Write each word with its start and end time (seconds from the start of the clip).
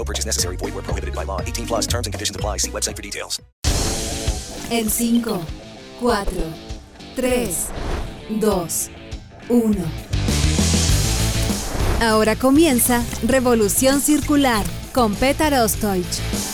No 0.00 0.04
purchase 0.04 0.24
necessary. 0.24 0.56
Void 0.56 0.72
where 0.74 0.82
prohibited 0.82 1.14
by 1.14 1.24
law. 1.24 1.42
18 1.42 1.66
plus 1.66 1.86
terms 1.86 2.06
and 2.06 2.14
conditions 2.14 2.34
apply. 2.34 2.58
See 2.58 2.70
website 2.70 2.96
for 2.96 3.02
details. 3.02 3.38
En 4.70 4.88
5, 4.88 5.44
4, 6.00 6.24
3, 7.16 7.68
2, 8.40 8.90
1. 9.48 9.76
Ahora 12.00 12.34
comienza 12.36 13.04
Revolución 13.26 14.00
Circular 14.00 14.64
con 14.94 15.14
Petar 15.14 15.52
Ostoich. 15.52 16.49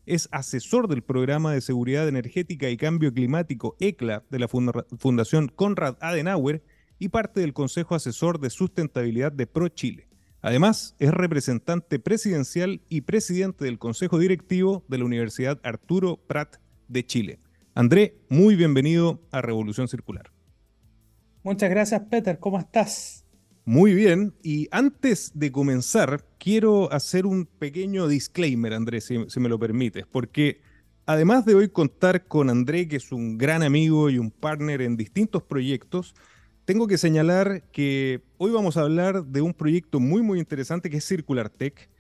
es 0.05 0.29
asesor 0.33 0.89
del 0.89 1.03
Programa 1.03 1.53
de 1.53 1.61
Seguridad 1.61 2.09
Energética 2.09 2.69
y 2.69 2.77
Cambio 2.77 3.13
Climático 3.13 3.77
ECLA 3.79 4.25
de 4.31 4.39
la 4.41 4.49
Fundación 4.49 5.49
Konrad 5.49 5.97
Adenauer 6.01 6.65
y 6.99 7.09
parte 7.09 7.41
del 7.41 7.53
Consejo 7.53 7.95
Asesor 7.95 8.41
de 8.41 8.51
Sustentabilidad 8.51 9.31
de 9.31 9.47
ProChile. 9.47 10.09
Además, 10.43 10.97
es 10.99 11.13
representante 11.13 11.99
presidencial 11.99 12.83
y 12.89 13.03
presidente 13.03 13.65
del 13.65 13.79
Consejo 13.79 14.19
Directivo 14.19 14.85
de 14.89 14.99
la 14.99 15.05
Universidad 15.05 15.61
Arturo 15.63 16.17
Prat 16.27 16.57
de 16.89 17.05
Chile. 17.05 17.41
André, 17.75 18.17
muy 18.29 18.57
bienvenido 18.57 19.21
a 19.31 19.41
Revolución 19.41 19.87
Circular. 19.87 20.33
Muchas 21.43 21.71
gracias, 21.71 22.01
Peter. 22.11 22.39
¿Cómo 22.39 22.59
estás? 22.59 23.26
Muy 23.69 23.95
bien, 23.95 24.33
y 24.45 24.69
antes 24.71 25.33
de 25.35 25.51
comenzar, 25.51 26.25
quiero 26.39 26.93
hacer 26.93 27.27
un 27.27 27.47
pequeño 27.47 28.07
disclaimer, 28.07 28.73
Andrés, 28.73 29.11
si, 29.27 29.41
me 29.41 29.49
lo 29.49 29.59
permites, 29.59 30.07
porque 30.07 30.61
además 31.05 31.45
de 31.45 31.57
hoy 31.57 31.69
contar 31.69 32.29
con 32.29 32.49
André, 32.49 32.87
que 32.87 32.95
es 32.95 33.11
un 33.11 33.37
gran 33.39 33.65
amigo 33.65 34.09
y 34.09 34.19
un 34.19 34.31
partner 34.31 34.83
en 34.83 34.97
distintos 34.97 35.43
proyectos, 35.43 36.15
tengo 36.65 36.87
que 36.87 36.97
señalar 36.97 37.65
que 37.73 38.23
hoy 38.39 38.53
vamos 38.53 38.77
a 38.77 38.83
hablar 38.83 39.25
de 39.25 39.41
un 39.41 39.53
proyecto 39.53 39.99
muy, 39.99 40.23
muy 40.23 40.39
interesante 40.39 40.89
que 40.89 40.99
es 40.99 41.05
Circular 41.05 41.51
Tech, 41.51 41.91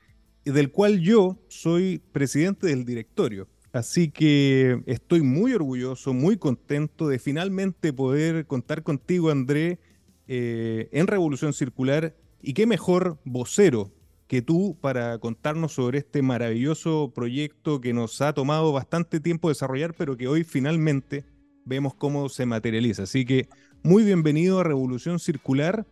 del 0.44 0.70
cual 0.70 1.00
yo 1.00 1.36
soy 1.48 2.00
presidente 2.12 2.68
del 2.68 2.84
directorio. 2.84 3.48
Así 3.72 4.08
que 4.08 4.84
estoy 4.86 5.22
muy 5.22 5.52
orgulloso, 5.52 6.14
muy 6.14 6.36
contento 6.36 7.08
de 7.08 7.18
finalmente 7.18 7.92
poder 7.92 8.46
contar 8.46 8.84
contigo, 8.84 9.32
André, 9.32 9.80
eh, 10.28 10.88
en 10.92 11.06
Revolución 11.06 11.52
Circular. 11.52 12.14
Y 12.42 12.54
qué 12.54 12.66
mejor 12.66 13.18
vocero 13.24 13.92
que 14.26 14.42
tú 14.42 14.76
para 14.80 15.18
contarnos 15.18 15.72
sobre 15.72 15.98
este 15.98 16.22
maravilloso 16.22 17.12
proyecto 17.14 17.80
que 17.80 17.92
nos 17.92 18.20
ha 18.20 18.32
tomado 18.32 18.72
bastante 18.72 19.20
tiempo 19.20 19.48
desarrollar, 19.48 19.94
pero 19.94 20.16
que 20.16 20.28
hoy 20.28 20.44
finalmente 20.44 21.24
vemos 21.64 21.94
cómo 21.94 22.28
se 22.28 22.46
materializa. 22.46 23.04
Así 23.04 23.24
que 23.24 23.48
muy 23.82 24.04
bienvenido 24.04 24.60
a 24.60 24.64
Revolución 24.64 25.18
Circular. 25.18 25.86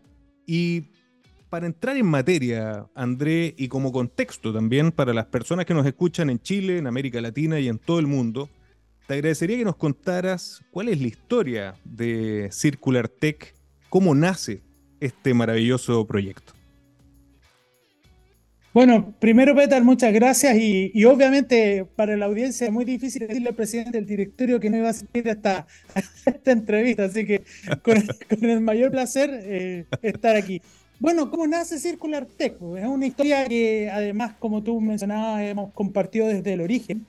Y 0.46 0.88
para 1.48 1.66
entrar 1.66 1.96
en 1.96 2.06
materia, 2.06 2.88
André, 2.94 3.54
y 3.56 3.68
como 3.68 3.92
contexto 3.92 4.52
también 4.52 4.90
para 4.90 5.14
las 5.14 5.26
personas 5.26 5.64
que 5.64 5.74
nos 5.74 5.86
escuchan 5.86 6.28
en 6.28 6.40
Chile, 6.40 6.78
en 6.78 6.88
América 6.88 7.20
Latina 7.20 7.60
y 7.60 7.68
en 7.68 7.78
todo 7.78 8.00
el 8.00 8.08
mundo, 8.08 8.48
te 9.06 9.14
agradecería 9.14 9.58
que 9.58 9.64
nos 9.64 9.76
contaras 9.76 10.62
cuál 10.72 10.88
es 10.88 11.00
la 11.00 11.06
historia 11.06 11.74
de 11.84 12.48
Circular 12.50 13.08
Tech 13.08 13.54
cómo 13.94 14.12
nace 14.12 14.60
este 14.98 15.34
maravilloso 15.34 16.04
proyecto. 16.04 16.52
Bueno, 18.72 19.14
primero, 19.20 19.54
Peter, 19.54 19.84
muchas 19.84 20.12
gracias. 20.12 20.56
Y, 20.58 21.04
obviamente 21.04 21.86
para 21.94 22.16
la 22.16 22.26
audiencia 22.26 22.66
es 22.66 22.72
muy 22.72 22.84
difícil 22.84 23.28
decirle 23.28 23.50
al 23.50 23.54
presidente 23.54 23.92
del 23.92 24.04
directorio 24.04 24.58
que 24.58 24.68
no 24.68 24.78
iba 24.78 24.88
a 24.88 24.90
asistir 24.90 25.28
a 25.28 25.32
esta, 26.24 26.50
entrevista. 26.50 27.04
Así 27.04 27.24
que 27.24 27.44
con, 27.84 28.02
el 28.42 28.60
mayor 28.62 28.90
placer 28.90 29.30
eh, 29.32 29.86
estar 30.02 30.34
aquí. 30.34 30.60
Bueno, 30.98 31.30
¿cómo 31.30 31.46
nace 31.46 31.78
Circular 31.78 32.26
Tech? 32.26 32.54
Es 32.76 32.86
una 32.86 33.06
historia 33.06 33.46
que 33.46 33.90
además, 33.92 34.34
como 34.40 34.64
tú 34.64 34.80
mencionabas, 34.80 35.40
hemos 35.42 35.72
compartido 35.72 36.26
desde 36.26 36.54
el 36.54 36.62
origen. 36.62 37.06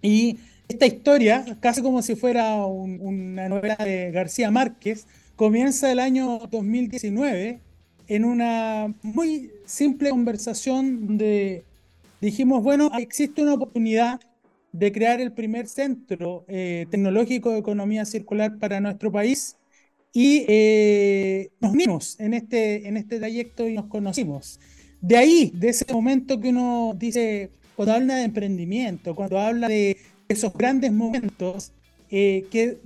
Y 0.00 0.38
esta 0.68 0.86
historia, 0.86 1.44
casi 1.58 1.82
como 1.82 2.02
si 2.02 2.14
fuera 2.14 2.54
una 2.54 3.48
novela 3.48 3.74
de 3.74 4.12
García 4.12 4.52
Márquez, 4.52 5.08
comienza 5.36 5.90
el 5.90 5.98
año 5.98 6.40
2019 6.50 7.60
en 8.08 8.24
una 8.24 8.94
muy 9.02 9.50
simple 9.66 10.10
conversación 10.10 11.06
donde 11.06 11.64
dijimos, 12.20 12.62
bueno, 12.62 12.90
existe 12.98 13.42
una 13.42 13.54
oportunidad 13.54 14.20
de 14.72 14.92
crear 14.92 15.20
el 15.20 15.32
primer 15.32 15.68
centro 15.68 16.44
eh, 16.48 16.86
tecnológico 16.90 17.50
de 17.50 17.58
economía 17.58 18.04
circular 18.04 18.58
para 18.58 18.80
nuestro 18.80 19.10
país 19.12 19.56
y 20.12 20.44
eh, 20.48 21.50
nos 21.60 21.72
unimos 21.72 22.18
en 22.20 22.34
este, 22.34 22.86
en 22.88 22.96
este 22.96 23.18
trayecto 23.18 23.68
y 23.68 23.74
nos 23.74 23.86
conocimos. 23.86 24.60
De 25.00 25.16
ahí, 25.16 25.52
de 25.54 25.68
ese 25.70 25.92
momento 25.92 26.40
que 26.40 26.48
uno 26.48 26.94
dice, 26.96 27.50
cuando 27.76 27.94
habla 27.94 28.16
de 28.16 28.22
emprendimiento, 28.22 29.14
cuando 29.14 29.38
habla 29.38 29.68
de 29.68 29.96
esos 30.28 30.52
grandes 30.54 30.92
momentos, 30.92 31.72
eh, 32.10 32.46
que 32.50 32.78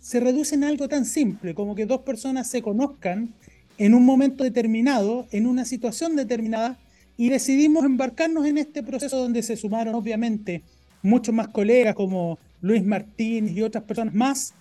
se 0.00 0.20
reduce 0.20 0.54
en 0.54 0.64
algo 0.64 0.88
tan 0.88 1.04
simple 1.04 1.54
como 1.54 1.74
que 1.74 1.86
dos 1.86 2.00
personas 2.00 2.48
se 2.48 2.62
conozcan 2.62 3.32
en 3.78 3.94
un 3.94 4.04
momento 4.04 4.44
determinado, 4.44 5.26
en 5.30 5.46
una 5.46 5.64
situación 5.64 6.16
determinada, 6.16 6.78
y 7.16 7.28
decidimos 7.28 7.84
embarcarnos 7.84 8.46
en 8.46 8.58
este 8.58 8.82
proceso 8.82 9.16
donde 9.16 9.42
se 9.42 9.56
sumaron 9.56 9.94
obviamente 9.94 10.62
muchos 11.02 11.34
más 11.34 11.48
colegas 11.48 11.94
como 11.94 12.38
Luis 12.60 12.84
Martínez 12.84 13.56
y 13.56 13.62
otras 13.62 13.84
personas 13.84 14.14
más, 14.14 14.54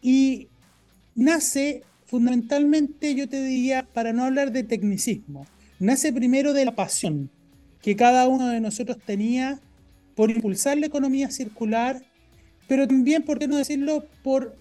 y 0.00 0.48
nace 1.14 1.82
fundamentalmente, 2.06 3.14
yo 3.14 3.28
te 3.28 3.42
diría, 3.42 3.86
para 3.92 4.12
no 4.12 4.24
hablar 4.24 4.52
de 4.52 4.62
tecnicismo, 4.62 5.46
nace 5.78 6.12
primero 6.12 6.52
de 6.52 6.64
la 6.64 6.74
pasión 6.74 7.30
que 7.82 7.96
cada 7.96 8.28
uno 8.28 8.48
de 8.48 8.60
nosotros 8.60 8.98
tenía 9.04 9.60
por 10.14 10.30
impulsar 10.30 10.78
la 10.78 10.86
economía 10.86 11.30
circular 11.30 12.02
pero 12.72 12.88
también, 12.88 13.22
¿por 13.22 13.38
qué 13.38 13.46
no 13.46 13.58
decirlo?, 13.58 14.06
por 14.22 14.56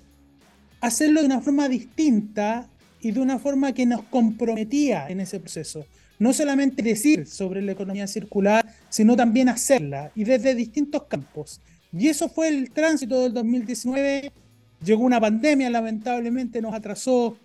hacerlo 0.82 1.22
de 1.22 1.28
una 1.28 1.40
forma 1.40 1.70
distinta 1.70 2.68
y 3.00 3.12
de 3.12 3.22
una 3.22 3.40
forma 3.40 3.72
que 3.72 3.86
nos 3.86 4.04
comprometía 4.04 5.08
en 5.08 5.22
ese 5.22 5.40
proceso. 5.40 5.86
No 6.20 6.34
solamente 6.34 6.84
decir 6.84 7.26
sobre 7.26 7.62
la 7.62 7.72
economía 7.72 8.08
circular, 8.08 8.66
sino 8.90 9.16
también 9.16 9.48
hacerla 9.48 10.12
y 10.14 10.26
desde 10.26 10.56
distintos 10.56 11.04
campos. 11.04 11.62
Y 11.98 12.10
eso 12.10 12.28
fue 12.28 12.50
el 12.50 12.72
tránsito 12.72 13.24
del 13.24 13.32
2019. 13.32 14.34
Llegó 14.84 15.06
una 15.06 15.22
pandemia, 15.22 15.70
lamentablemente 15.70 16.62
nos 16.62 16.74
atrasó 16.74 17.38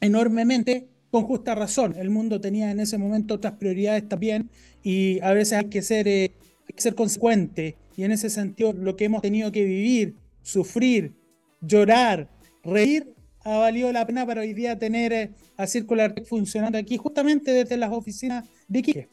enormemente, 0.00 0.86
con 1.10 1.24
justa 1.24 1.56
razón. 1.56 1.96
El 1.98 2.10
mundo 2.10 2.40
tenía 2.40 2.70
en 2.70 2.78
ese 2.78 2.98
momento 2.98 3.34
otras 3.34 3.54
prioridades 3.54 4.08
también 4.08 4.48
y 4.84 5.18
a 5.22 5.32
veces 5.32 5.58
hay 5.58 5.64
que 5.64 5.82
ser, 5.82 6.06
eh, 6.06 6.30
hay 6.68 6.74
que 6.74 6.82
ser 6.82 6.94
consecuente. 6.94 7.76
Y 7.96 8.04
en 8.04 8.12
ese 8.12 8.30
sentido, 8.30 8.72
lo 8.72 8.96
que 8.96 9.06
hemos 9.06 9.22
tenido 9.22 9.50
que 9.50 9.64
vivir, 9.64 10.16
sufrir, 10.42 11.14
llorar, 11.60 12.30
reír, 12.62 13.14
ha 13.44 13.56
valido 13.58 13.90
la 13.92 14.06
pena 14.06 14.26
para 14.26 14.42
hoy 14.42 14.52
día 14.52 14.78
tener 14.78 15.12
eh, 15.12 15.30
a 15.56 15.66
Circular 15.66 16.14
Tech 16.14 16.26
funcionando 16.26 16.78
aquí, 16.78 16.96
justamente 16.96 17.50
desde 17.50 17.76
las 17.76 17.90
oficinas 17.90 18.46
de 18.68 18.78
Iquique. 18.80 19.08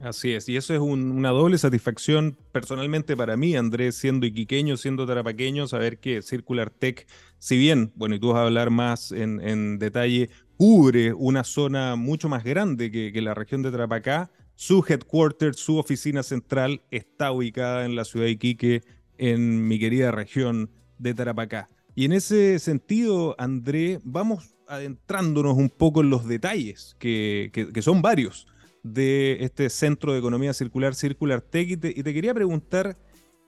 Así 0.00 0.32
es, 0.32 0.48
y 0.48 0.56
eso 0.56 0.72
es 0.72 0.80
una 0.80 1.28
doble 1.28 1.58
satisfacción 1.58 2.38
personalmente 2.52 3.14
para 3.18 3.36
mí, 3.36 3.54
Andrés, 3.54 3.96
siendo 3.96 4.24
iquiqueño, 4.24 4.78
siendo 4.78 5.06
tarapaqueño, 5.06 5.68
saber 5.68 5.98
que 5.98 6.22
Circular 6.22 6.70
Tech, 6.70 7.06
si 7.38 7.58
bien, 7.58 7.92
bueno, 7.96 8.14
y 8.14 8.18
tú 8.18 8.28
vas 8.28 8.38
a 8.38 8.44
hablar 8.44 8.70
más 8.70 9.12
en, 9.12 9.78
detalle, 9.78 10.30
cubre 10.56 11.12
una 11.12 11.44
zona 11.44 11.96
mucho 11.96 12.30
más 12.30 12.44
grande 12.44 12.90
que, 12.90 13.12
que 13.12 13.20
la 13.20 13.34
región 13.34 13.60
de 13.60 13.70
Tarapacá, 13.70 14.30
su 14.60 14.84
headquarter, 14.86 15.54
su 15.54 15.78
oficina 15.78 16.22
central 16.22 16.82
está 16.90 17.32
ubicada 17.32 17.86
en 17.86 17.96
la 17.96 18.04
ciudad 18.04 18.26
de 18.26 18.32
Iquique, 18.32 18.82
en 19.16 19.66
mi 19.66 19.78
querida 19.78 20.10
región 20.10 20.68
de 20.98 21.14
Tarapacá. 21.14 21.70
Y 21.94 22.04
en 22.04 22.12
ese 22.12 22.58
sentido, 22.58 23.34
André, 23.38 24.00
vamos 24.04 24.54
adentrándonos 24.68 25.56
un 25.56 25.70
poco 25.70 26.02
en 26.02 26.10
los 26.10 26.28
detalles, 26.28 26.94
que, 26.98 27.50
son 27.80 28.02
varios, 28.02 28.48
de 28.82 29.38
este 29.40 29.70
Centro 29.70 30.12
de 30.12 30.18
Economía 30.18 30.52
Circular, 30.52 30.94
Circular 30.94 31.40
Tech. 31.40 31.70
Y 31.70 31.76
te, 31.78 31.94
quería 31.94 32.34
preguntar, 32.34 32.98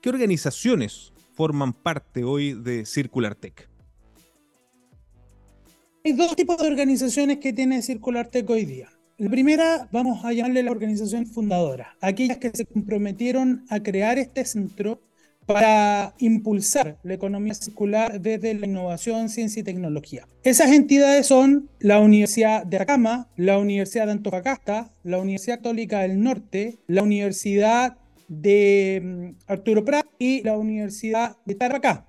¿qué 0.01 0.09
organizaciones 0.09 1.13
forman 1.35 1.73
parte 1.73 2.23
hoy 2.23 2.53
de 2.53 2.87
Circular 2.87 3.35
Tech? 3.35 3.69
Hay 6.03 6.13
dos 6.13 6.35
tipos 6.35 6.57
de 6.57 6.65
organizaciones 6.65 7.37
que 7.37 7.53
tiene 7.53 7.83
Circular 7.83 8.29
Tech 8.29 8.49
hoy 8.49 8.65
día. 8.65 8.89
La 9.23 9.29
primera, 9.29 9.87
vamos 9.89 10.25
a 10.25 10.33
llamarle 10.33 10.63
la 10.63 10.71
organización 10.71 11.25
fundadora, 11.25 11.95
aquellas 12.01 12.39
que 12.39 12.51
se 12.53 12.65
comprometieron 12.65 13.63
a 13.69 13.79
crear 13.79 14.19
este 14.19 14.43
centro 14.43 14.99
para 15.45 16.13
impulsar 16.17 16.99
la 17.03 17.13
economía 17.13 17.53
circular 17.53 18.19
desde 18.19 18.53
la 18.53 18.65
innovación, 18.65 19.29
ciencia 19.29 19.61
y 19.61 19.63
tecnología. 19.63 20.27
Esas 20.43 20.73
entidades 20.73 21.25
son 21.25 21.69
la 21.79 22.01
Universidad 22.01 22.65
de 22.65 22.75
Atacama, 22.75 23.29
la 23.37 23.59
Universidad 23.59 24.07
de 24.07 24.11
Antofagasta, 24.11 24.93
la 25.03 25.19
Universidad 25.19 25.59
Católica 25.59 26.01
del 26.01 26.21
Norte, 26.21 26.79
la 26.87 27.03
Universidad 27.03 27.95
de 28.27 29.01
mm, 29.01 29.29
Arturo 29.47 29.85
Prat 29.85 30.05
y 30.19 30.43
la 30.43 30.57
Universidad 30.57 31.37
de 31.45 31.55
Tarapacá. 31.55 32.05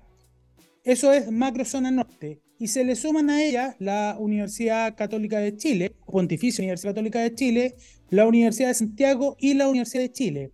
Eso 0.83 1.13
es 1.13 1.31
macrozona 1.31 1.91
norte. 1.91 2.41
Y 2.57 2.67
se 2.67 2.83
le 2.83 2.95
suman 2.95 3.29
a 3.29 3.43
ellas 3.43 3.75
la 3.79 4.15
Universidad 4.19 4.95
Católica 4.95 5.39
de 5.39 5.57
Chile, 5.57 5.91
Pontificia 6.05 6.61
Universidad 6.61 6.91
Católica 6.91 7.19
de 7.19 7.35
Chile, 7.35 7.75
la 8.09 8.25
Universidad 8.27 8.69
de 8.69 8.75
Santiago 8.75 9.35
y 9.39 9.53
la 9.55 9.67
Universidad 9.67 10.03
de 10.03 10.11
Chile. 10.11 10.51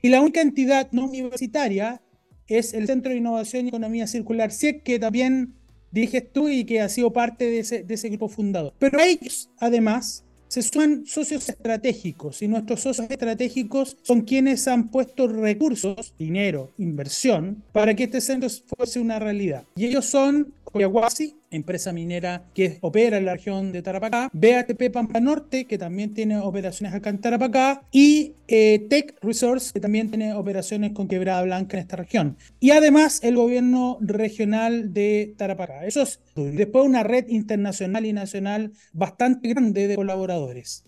Y 0.00 0.08
la 0.08 0.20
única 0.20 0.40
entidad 0.40 0.90
no 0.92 1.04
universitaria 1.04 2.02
es 2.48 2.74
el 2.74 2.86
Centro 2.86 3.12
de 3.12 3.18
Innovación 3.18 3.66
y 3.66 3.68
Economía 3.68 4.06
Circular, 4.06 4.50
CIEC, 4.50 4.82
que 4.82 4.98
también 4.98 5.54
diriges 5.90 6.32
tú 6.32 6.48
y 6.48 6.64
que 6.64 6.80
ha 6.80 6.88
sido 6.88 7.12
parte 7.12 7.44
de 7.44 7.60
ese, 7.60 7.82
de 7.84 7.94
ese 7.94 8.08
grupo 8.08 8.28
fundador. 8.28 8.74
Pero 8.78 8.98
ellos, 9.00 9.50
además, 9.58 10.24
se 10.48 10.60
suman 10.60 11.06
socios 11.06 11.48
estratégicos 11.48 12.42
y 12.42 12.48
nuestros 12.48 12.80
socios 12.80 13.10
estratégicos 13.10 13.96
son 14.02 14.20
quienes 14.22 14.68
han 14.68 14.90
puesto 14.90 15.26
recursos, 15.28 16.14
dinero, 16.18 16.72
inversión, 16.76 17.62
para 17.72 17.94
que 17.94 18.04
este 18.04 18.20
centro 18.20 18.50
fuese 18.76 19.00
una 19.00 19.18
realidad. 19.18 19.64
Y 19.76 19.86
ellos 19.86 20.04
son 20.04 20.52
Coyahuasi, 20.64 21.36
empresa 21.52 21.92
minera 21.92 22.44
que 22.54 22.78
opera 22.80 23.18
en 23.18 23.26
la 23.26 23.34
región 23.34 23.72
de 23.72 23.82
Tarapacá, 23.82 24.30
BATP 24.32 24.90
Pampa 24.92 25.20
Norte, 25.20 25.66
que 25.66 25.78
también 25.78 26.14
tiene 26.14 26.38
operaciones 26.38 26.94
acá 26.94 27.10
en 27.10 27.20
Tarapacá, 27.20 27.82
y 27.92 28.34
eh, 28.48 28.86
Tech 28.90 29.14
Resource, 29.22 29.72
que 29.72 29.80
también 29.80 30.08
tiene 30.08 30.34
operaciones 30.34 30.92
con 30.92 31.08
Quebrada 31.08 31.42
Blanca 31.42 31.76
en 31.76 31.82
esta 31.82 31.96
región. 31.96 32.36
Y 32.60 32.70
además 32.70 33.20
el 33.22 33.36
gobierno 33.36 33.98
regional 34.00 34.92
de 34.92 35.34
Tarapacá. 35.36 35.86
Eso 35.86 36.02
es 36.02 36.20
después 36.34 36.84
una 36.84 37.02
red 37.02 37.28
internacional 37.28 38.06
y 38.06 38.12
nacional 38.12 38.72
bastante 38.92 39.48
grande 39.48 39.88
de 39.88 39.96
colaboradores. 39.96 40.84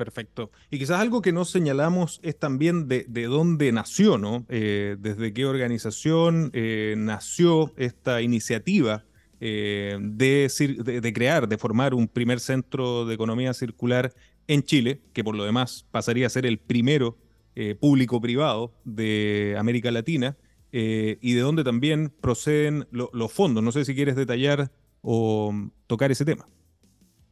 Perfecto. 0.00 0.50
Y 0.70 0.78
quizás 0.78 0.98
algo 0.98 1.20
que 1.20 1.30
no 1.30 1.44
señalamos 1.44 2.20
es 2.22 2.38
también 2.38 2.88
de, 2.88 3.04
dónde 3.26 3.70
nació, 3.70 4.16
¿no? 4.16 4.46
Eh, 4.48 4.96
desde 4.98 5.34
qué 5.34 5.44
organización 5.44 6.50
eh, 6.54 6.94
nació 6.96 7.74
esta 7.76 8.22
iniciativa 8.22 9.04
eh, 9.40 9.96
de, 9.98 11.12
crear, 11.14 11.48
de 11.48 11.56
formar 11.56 11.94
un 11.94 12.08
primer 12.08 12.40
centro 12.40 13.06
de 13.06 13.14
economía 13.14 13.54
circular 13.54 14.12
en 14.46 14.62
Chile, 14.62 15.00
que 15.14 15.24
por 15.24 15.34
lo 15.34 15.44
demás 15.44 15.86
pasaría 15.90 16.26
a 16.26 16.30
ser 16.30 16.44
el 16.44 16.58
primero 16.58 17.16
eh, 17.56 17.74
público-privado 17.74 18.74
de 18.84 19.56
América 19.58 19.90
Latina, 19.90 20.36
eh, 20.72 21.18
y 21.22 21.32
de 21.32 21.40
donde 21.40 21.64
también 21.64 22.12
proceden 22.20 22.86
los 22.92 23.32
fondos. 23.32 23.64
No 23.64 23.72
sé 23.72 23.84
si 23.84 23.94
quieres 23.94 24.14
detallar 24.14 24.70
o 25.02 25.52
tocar 25.86 26.12
ese 26.12 26.24
tema. 26.24 26.46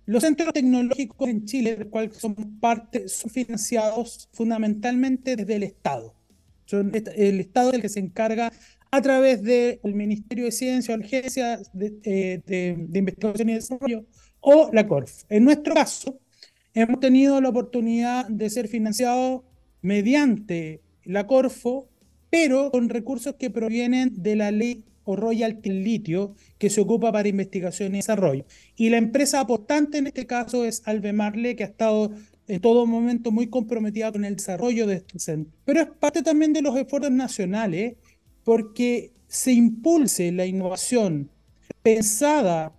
Los 0.07 0.23
centros 0.23 0.55
tecnológicos 0.55 1.29
en 1.29 1.45
Chile, 1.45 1.77
del 1.77 1.89
cual 1.89 2.11
son 2.13 2.35
parte, 2.59 3.09
son 3.09 3.31
financiados 3.31 4.29
fundamentalmente 4.33 5.37
desde 5.37 5.57
el 5.57 5.63
Estado. 5.63 6.15
El 6.71 7.41
Estado 7.41 7.69
es 7.69 7.75
el 7.75 7.83
que 7.83 7.89
se 7.89 8.01
encarga 8.01 8.53
a 8.91 9.03
través 9.03 9.43
del 9.43 9.95
Ministerio 9.95 10.45
de 10.47 10.53
Ciencia 10.53 10.95
o 10.95 10.99
Agencia 10.99 11.61
eh, 11.81 12.41
de, 12.47 12.99
Investigación 12.99 13.51
y 13.51 13.55
Desarrollo 13.55 14.05
o 14.41 14.71
la 14.73 14.87
CORF. 14.87 15.25
En 15.29 15.45
nuestro 15.45 15.75
caso, 15.75 16.21
hemos 16.75 17.01
tenido 17.01 17.41
la 17.41 17.51
oportunidad 17.51 18.27
de 18.29 18.49
ser 18.51 18.69
financiados 18.69 19.43
mediante 19.83 20.81
la 21.05 21.27
Corfo, 21.27 21.89
pero 22.31 22.71
con 22.71 22.89
recursos 22.89 23.35
que 23.39 23.51
provienen 23.51 24.13
de 24.23 24.37
la 24.37 24.51
ley 24.51 24.85
o 25.05 25.17
royalty 25.17 25.71
litio 25.71 26.35
que 26.59 26.69
se 26.69 26.83
ocupa 26.83 27.11
para 27.11 27.29
investigación 27.29 27.95
y 27.95 27.99
desarrollo. 27.99 28.45
Y 28.77 28.91
la 28.91 28.99
empresa 28.99 29.41
aportante 29.41 29.99
en 29.99 30.07
este 30.07 30.27
caso 30.27 30.67
es 30.67 30.83
Albemarle, 30.85 31.57
que 31.57 31.65
ha 31.65 31.69
estado 31.69 32.11
en 32.47 32.61
todo 32.61 32.87
momento 32.87 33.31
muy 33.31 33.49
comprometida 33.49 34.13
con 34.13 34.25
el 34.25 34.37
desarrollo 34.37 34.87
de 34.87 34.97
este 34.97 35.19
centro. 35.19 35.53
Pero 35.65 35.81
es 35.81 35.89
parte 35.89 36.23
también 36.23 36.53
de 36.53 36.63
los 36.63 36.77
esfuerzos 36.77 37.11
nacionales 37.11 37.95
porque 38.49 39.13
se 39.27 39.53
impulse 39.53 40.33
la 40.33 40.47
innovación 40.47 41.31
pensada 41.83 42.75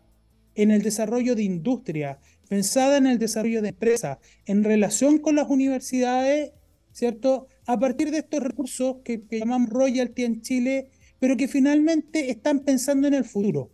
en 0.56 0.72
el 0.72 0.82
desarrollo 0.82 1.36
de 1.36 1.44
industria, 1.44 2.18
pensada 2.48 2.98
en 2.98 3.06
el 3.06 3.20
desarrollo 3.20 3.62
de 3.62 3.70
empresas, 3.70 4.18
en 4.48 4.64
relación 4.64 5.20
con 5.20 5.36
las 5.36 5.48
universidades, 5.48 6.54
¿cierto? 6.92 7.50
A 7.68 7.78
partir 7.80 8.10
de 8.10 8.18
estos 8.18 8.42
recursos 8.42 8.96
que, 9.04 9.22
que 9.28 9.38
llamamos 9.38 9.70
royalty 9.70 10.24
en 10.24 10.42
Chile, 10.42 10.90
pero 11.20 11.38
que 11.38 11.48
finalmente 11.48 12.32
están 12.32 12.62
pensando 12.62 13.08
en 13.08 13.14
el 13.14 13.24
futuro, 13.24 13.70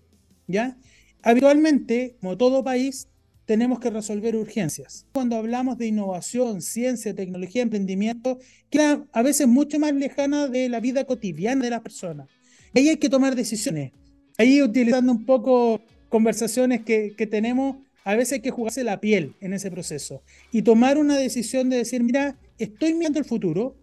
¿ya? 0.47 0.77
Habitualmente, 1.21 2.17
como 2.19 2.35
todo 2.35 2.61
país, 2.61 3.07
tenemos 3.45 3.79
que 3.79 3.89
resolver 3.89 4.35
urgencias. 4.35 5.05
Cuando 5.13 5.35
hablamos 5.35 5.77
de 5.77 5.87
innovación, 5.87 6.61
ciencia, 6.61 7.13
tecnología, 7.13 7.61
emprendimiento, 7.61 8.39
queda 8.69 9.05
a 9.11 9.21
veces 9.21 9.47
mucho 9.47 9.79
más 9.79 9.93
lejana 9.93 10.47
de 10.47 10.67
la 10.69 10.79
vida 10.79 11.05
cotidiana 11.05 11.63
de 11.63 11.69
las 11.69 11.81
personas. 11.81 12.27
Ahí 12.73 12.89
hay 12.89 12.97
que 12.97 13.09
tomar 13.09 13.35
decisiones. 13.35 13.93
Ahí 14.37 14.61
utilizando 14.61 15.11
un 15.11 15.25
poco 15.25 15.81
conversaciones 16.09 16.83
que, 16.83 17.13
que 17.15 17.27
tenemos, 17.27 17.77
a 18.03 18.15
veces 18.15 18.33
hay 18.33 18.41
que 18.41 18.51
jugarse 18.51 18.83
la 18.83 18.99
piel 18.99 19.35
en 19.41 19.53
ese 19.53 19.71
proceso 19.71 20.21
y 20.51 20.61
tomar 20.61 20.97
una 20.97 21.17
decisión 21.17 21.69
de 21.69 21.77
decir, 21.77 22.03
mira, 22.03 22.37
estoy 22.57 22.93
mirando 22.93 23.19
el 23.19 23.25
futuro 23.25 23.75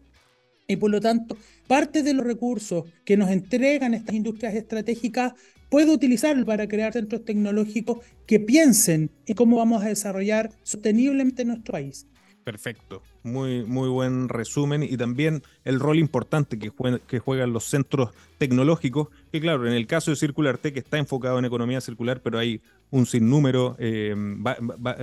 y 0.66 0.76
por 0.76 0.90
lo 0.90 1.00
tanto 1.00 1.36
parte 1.66 2.02
de 2.02 2.14
los 2.14 2.24
recursos 2.26 2.84
que 3.04 3.16
nos 3.16 3.30
entregan 3.30 3.94
estas 3.94 4.14
industrias 4.14 4.54
estratégicas 4.54 5.34
puede 5.68 5.90
utilizarlo 5.90 6.44
para 6.44 6.68
crear 6.68 6.92
centros 6.92 7.24
tecnológicos 7.24 7.98
que 8.26 8.38
piensen 8.38 9.10
en 9.26 9.34
cómo 9.34 9.56
vamos 9.56 9.82
a 9.82 9.88
desarrollar 9.88 10.50
sosteniblemente 10.62 11.46
nuestro 11.46 11.72
país. 11.72 12.06
Perfecto, 12.44 13.02
muy, 13.22 13.64
muy 13.64 13.88
buen 13.88 14.28
resumen 14.28 14.82
y 14.82 14.96
también 14.96 15.42
el 15.64 15.78
rol 15.78 15.98
importante 15.98 16.58
que, 16.58 17.18
juegan 17.20 17.52
los 17.52 17.64
centros 17.64 18.10
tecnológicos, 18.36 19.08
que 19.30 19.40
claro, 19.40 19.66
en 19.66 19.74
el 19.74 19.86
caso 19.86 20.10
de 20.10 20.16
Circular 20.16 20.58
Tech 20.58 20.76
está 20.76 20.98
enfocado 20.98 21.38
en 21.38 21.44
economía 21.44 21.80
circular, 21.80 22.20
pero 22.20 22.38
hay 22.38 22.60
un 22.90 23.06
sinnúmero 23.06 23.76
eh, 23.78 24.14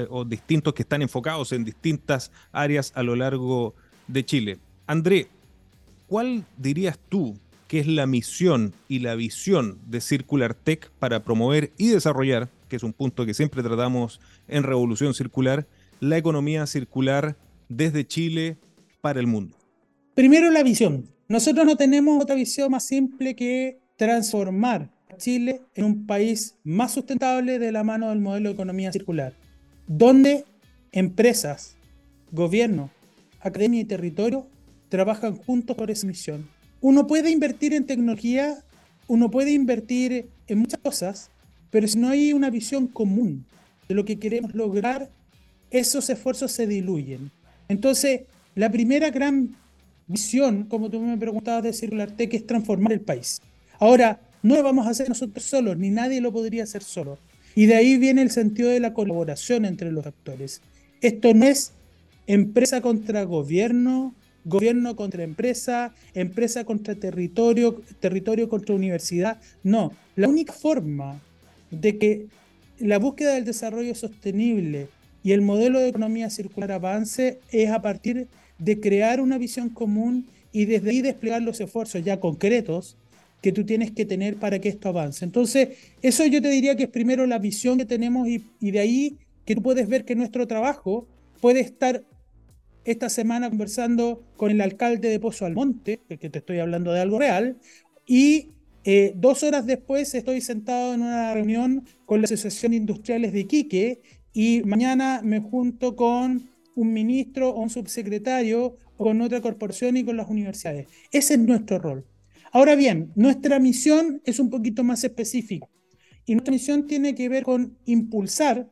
o 0.09 0.25
distintos 0.25 0.73
que 0.73 0.81
están 0.81 1.01
enfocados 1.01 1.53
en 1.53 1.63
distintas 1.63 2.31
áreas 2.51 2.91
a 2.93 3.03
lo 3.03 3.15
largo 3.15 3.73
de 4.07 4.25
Chile. 4.25 4.59
André, 4.85 5.29
¿cuál 6.09 6.45
dirías 6.57 6.99
tú 7.07 7.37
que 7.67 7.79
es 7.79 7.87
la 7.87 8.07
misión 8.07 8.73
y 8.87 8.99
la 8.99 9.13
visión 9.13 9.77
de 9.87 10.01
Circular 10.01 10.55
Tech 10.55 10.89
para 10.97 11.23
promover 11.23 11.71
y 11.77 11.89
desarrollar, 11.89 12.49
que 12.67 12.75
es 12.75 12.83
un 12.83 12.93
punto 12.93 13.27
que 13.27 13.35
siempre 13.35 13.61
tratamos 13.61 14.19
en 14.47 14.63
Revolución 14.63 15.13
Circular, 15.13 15.67
la 15.99 16.17
economía 16.17 16.65
circular 16.65 17.37
desde 17.69 18.07
Chile 18.07 18.57
para 19.01 19.19
el 19.19 19.27
mundo? 19.27 19.55
Primero 20.15 20.49
la 20.49 20.63
visión. 20.63 21.07
Nosotros 21.27 21.63
no 21.67 21.77
tenemos 21.77 22.21
otra 22.21 22.35
visión 22.35 22.71
más 22.71 22.87
simple 22.87 23.35
que 23.35 23.79
transformar 23.95 24.89
Chile 25.17 25.61
en 25.75 25.85
un 25.85 26.07
país 26.07 26.55
más 26.63 26.93
sustentable 26.93 27.59
de 27.59 27.71
la 27.71 27.83
mano 27.83 28.09
del 28.09 28.19
modelo 28.19 28.49
de 28.49 28.53
economía 28.53 28.91
circular, 28.91 29.33
donde 29.85 30.43
empresas, 30.91 31.75
gobierno, 32.31 32.89
academia 33.41 33.81
y 33.81 33.85
territorio 33.85 34.47
trabajan 34.89 35.35
juntos 35.35 35.75
por 35.75 35.89
esa 35.89 36.05
misión. 36.05 36.47
Uno 36.81 37.07
puede 37.07 37.29
invertir 37.29 37.73
en 37.73 37.85
tecnología, 37.85 38.63
uno 39.07 39.31
puede 39.31 39.51
invertir 39.51 40.27
en 40.47 40.57
muchas 40.59 40.79
cosas, 40.79 41.29
pero 41.71 41.87
si 41.87 41.97
no 41.97 42.09
hay 42.09 42.33
una 42.33 42.49
visión 42.49 42.87
común 42.87 43.45
de 43.87 43.95
lo 43.95 44.05
que 44.05 44.19
queremos 44.19 44.53
lograr, 44.53 45.09
esos 45.71 46.09
esfuerzos 46.09 46.51
se 46.51 46.67
diluyen. 46.67 47.31
Entonces, 47.67 48.21
la 48.55 48.71
primera 48.71 49.09
gran 49.11 49.55
visión, 50.07 50.63
como 50.63 50.89
tú 50.89 50.99
me 50.99 51.17
preguntabas 51.17 51.63
de 51.63 51.73
Circular 51.73 52.11
Tech, 52.11 52.33
es 52.33 52.47
transformar 52.47 52.93
el 52.93 53.01
país. 53.01 53.41
Ahora, 53.79 54.19
no 54.41 54.55
lo 54.55 54.63
vamos 54.63 54.87
a 54.87 54.91
hacer 54.91 55.09
nosotros 55.09 55.43
solos, 55.43 55.77
ni 55.77 55.89
nadie 55.89 56.21
lo 56.21 56.31
podría 56.31 56.63
hacer 56.63 56.83
solo. 56.83 57.17
Y 57.55 57.65
de 57.65 57.75
ahí 57.75 57.97
viene 57.97 58.21
el 58.21 58.31
sentido 58.31 58.69
de 58.69 58.79
la 58.79 58.93
colaboración 58.93 59.65
entre 59.65 59.91
los 59.91 60.05
actores. 60.05 60.61
Esto 61.01 61.33
no 61.33 61.45
es 61.45 61.73
empresa 62.27 62.81
contra 62.81 63.23
gobierno, 63.23 64.13
gobierno 64.45 64.95
contra 64.95 65.23
empresa, 65.23 65.93
empresa 66.13 66.63
contra 66.63 66.95
territorio, 66.95 67.81
territorio 67.99 68.49
contra 68.49 68.75
universidad. 68.75 69.39
No, 69.63 69.91
la 70.15 70.27
única 70.27 70.53
forma 70.53 71.21
de 71.71 71.97
que 71.97 72.27
la 72.79 72.97
búsqueda 72.99 73.33
del 73.35 73.45
desarrollo 73.45 73.93
sostenible 73.95 74.87
y 75.23 75.33
el 75.33 75.41
modelo 75.41 75.79
de 75.79 75.89
economía 75.89 76.29
circular 76.29 76.71
avance 76.71 77.39
es 77.51 77.69
a 77.69 77.81
partir 77.81 78.27
de 78.57 78.79
crear 78.79 79.21
una 79.21 79.37
visión 79.37 79.69
común 79.69 80.27
y 80.51 80.65
desde 80.65 80.89
ahí 80.89 81.01
desplegar 81.01 81.41
los 81.41 81.59
esfuerzos 81.59 82.03
ya 82.03 82.19
concretos 82.19 82.97
que 83.41 83.51
tú 83.51 83.65
tienes 83.65 83.91
que 83.91 84.05
tener 84.05 84.35
para 84.37 84.59
que 84.59 84.69
esto 84.69 84.89
avance. 84.89 85.23
Entonces, 85.23 85.69
eso 86.01 86.25
yo 86.25 86.41
te 86.41 86.49
diría 86.49 86.75
que 86.75 86.83
es 86.83 86.89
primero 86.89 87.25
la 87.25 87.39
visión 87.39 87.77
que 87.77 87.85
tenemos 87.85 88.27
y, 88.27 88.43
de 88.59 88.79
ahí 88.79 89.17
que 89.45 89.55
tú 89.55 89.61
puedes 89.61 89.87
ver 89.87 90.05
que 90.05 90.15
nuestro 90.15 90.45
trabajo 90.47 91.07
puede 91.39 91.61
estar 91.61 92.03
esta 92.91 93.07
semana 93.07 93.49
conversando 93.49 94.23
con 94.35 94.49
el 94.49 94.61
alcalde 94.61 95.09
de 95.09 95.19
Pozo 95.19 95.45
Almonte, 95.45 95.99
que 96.07 96.29
te 96.29 96.39
estoy 96.39 96.57
hablando 96.57 96.91
de 96.91 96.99
algo 96.99 97.19
real, 97.19 97.59
y 98.07 98.49
eh, 98.83 99.13
dos 99.15 99.43
horas 99.43 99.67
después 99.67 100.15
estoy 100.15 100.41
sentado 100.41 100.95
en 100.95 101.01
una 101.03 101.31
reunión 101.35 101.85
con 102.07 102.21
la 102.21 102.25
Asociación 102.25 102.73
Industriales 102.73 103.31
de 103.31 103.41
Iquique 103.41 104.01
y 104.33 104.63
mañana 104.63 105.21
me 105.23 105.39
junto 105.39 105.95
con 105.95 106.49
un 106.75 106.93
ministro 106.93 107.51
o 107.51 107.61
un 107.61 107.69
subsecretario 107.69 108.77
o 108.97 109.03
con 109.03 109.21
otra 109.21 109.41
corporación 109.41 109.97
y 109.97 110.03
con 110.03 110.17
las 110.17 110.27
universidades. 110.27 110.87
Ese 111.11 111.35
es 111.35 111.39
nuestro 111.39 111.77
rol. 111.77 112.07
Ahora 112.51 112.75
bien, 112.75 113.11
nuestra 113.15 113.59
misión 113.59 114.21
es 114.25 114.39
un 114.39 114.49
poquito 114.49 114.83
más 114.83 115.03
específica 115.03 115.67
y 116.25 116.33
nuestra 116.33 116.51
misión 116.51 116.87
tiene 116.87 117.13
que 117.13 117.29
ver 117.29 117.43
con 117.43 117.77
impulsar 117.85 118.67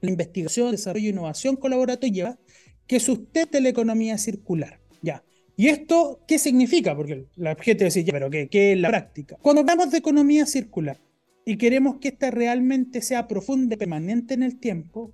la 0.00 0.10
investigación, 0.10 0.70
desarrollo 0.70 1.08
e 1.08 1.10
innovación 1.10 1.56
colaborativa 1.56 2.38
que 2.86 3.00
sustente 3.00 3.60
la 3.60 3.68
economía 3.68 4.18
circular. 4.18 4.80
Ya. 5.02 5.24
¿Y 5.56 5.68
esto 5.68 6.20
qué 6.26 6.38
significa? 6.38 6.96
Porque 6.96 7.26
la 7.36 7.54
gente 7.56 7.84
dice, 7.84 8.04
ya, 8.04 8.12
pero 8.12 8.30
¿qué, 8.30 8.48
¿qué 8.48 8.72
es 8.72 8.78
la 8.78 8.88
práctica? 8.88 9.36
Cuando 9.40 9.60
hablamos 9.60 9.90
de 9.90 9.98
economía 9.98 10.46
circular 10.46 10.98
y 11.44 11.56
queremos 11.56 11.98
que 11.98 12.08
esta 12.08 12.30
realmente 12.30 13.02
sea 13.02 13.28
profunda 13.28 13.74
y 13.74 13.78
permanente 13.78 14.34
en 14.34 14.42
el 14.42 14.58
tiempo, 14.58 15.12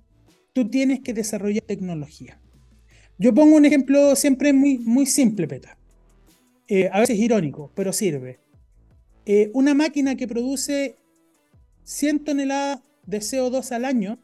tú 0.53 0.69
tienes 0.69 1.01
que 1.01 1.13
desarrollar 1.13 1.63
tecnología. 1.63 2.39
Yo 3.17 3.33
pongo 3.33 3.55
un 3.55 3.65
ejemplo 3.65 4.15
siempre 4.15 4.51
muy, 4.51 4.79
muy 4.79 5.05
simple, 5.05 5.47
Peta. 5.47 5.77
Eh, 6.67 6.89
a 6.91 7.01
veces 7.01 7.19
irónico, 7.19 7.71
pero 7.75 7.93
sirve. 7.93 8.39
Eh, 9.25 9.51
una 9.53 9.73
máquina 9.73 10.15
que 10.15 10.27
produce 10.27 10.95
100 11.83 12.23
toneladas 12.23 12.79
de 13.05 13.19
CO2 13.19 13.71
al 13.73 13.85
año, 13.85 14.19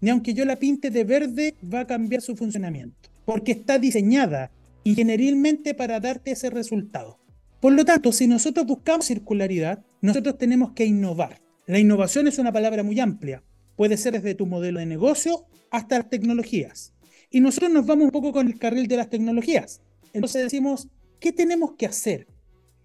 ni 0.00 0.10
aunque 0.10 0.34
yo 0.34 0.44
la 0.44 0.56
pinte 0.56 0.90
de 0.90 1.04
verde, 1.04 1.54
va 1.62 1.80
a 1.80 1.86
cambiar 1.86 2.22
su 2.22 2.36
funcionamiento, 2.36 3.10
porque 3.24 3.52
está 3.52 3.78
diseñada 3.78 4.50
ingenierilmente 4.84 5.74
para 5.74 6.00
darte 6.00 6.32
ese 6.32 6.50
resultado. 6.50 7.18
Por 7.60 7.72
lo 7.72 7.84
tanto, 7.84 8.12
si 8.12 8.26
nosotros 8.26 8.66
buscamos 8.66 9.06
circularidad, 9.06 9.84
nosotros 10.00 10.38
tenemos 10.38 10.72
que 10.72 10.84
innovar. 10.84 11.40
La 11.66 11.78
innovación 11.78 12.28
es 12.28 12.38
una 12.38 12.52
palabra 12.52 12.82
muy 12.82 13.00
amplia. 13.00 13.42
Puede 13.76 13.96
ser 13.96 14.12
desde 14.12 14.34
tu 14.34 14.46
modelo 14.46 14.78
de 14.78 14.86
negocio 14.86 15.46
hasta 15.70 15.98
las 15.98 16.08
tecnologías. 16.08 16.94
Y 17.30 17.40
nosotros 17.40 17.72
nos 17.72 17.86
vamos 17.86 18.04
un 18.04 18.10
poco 18.12 18.32
con 18.32 18.46
el 18.46 18.58
carril 18.58 18.86
de 18.86 18.96
las 18.96 19.10
tecnologías. 19.10 19.80
Entonces 20.12 20.44
decimos, 20.44 20.88
¿Qué 21.20 21.32
tenemos 21.32 21.72
que 21.78 21.86
hacer 21.86 22.26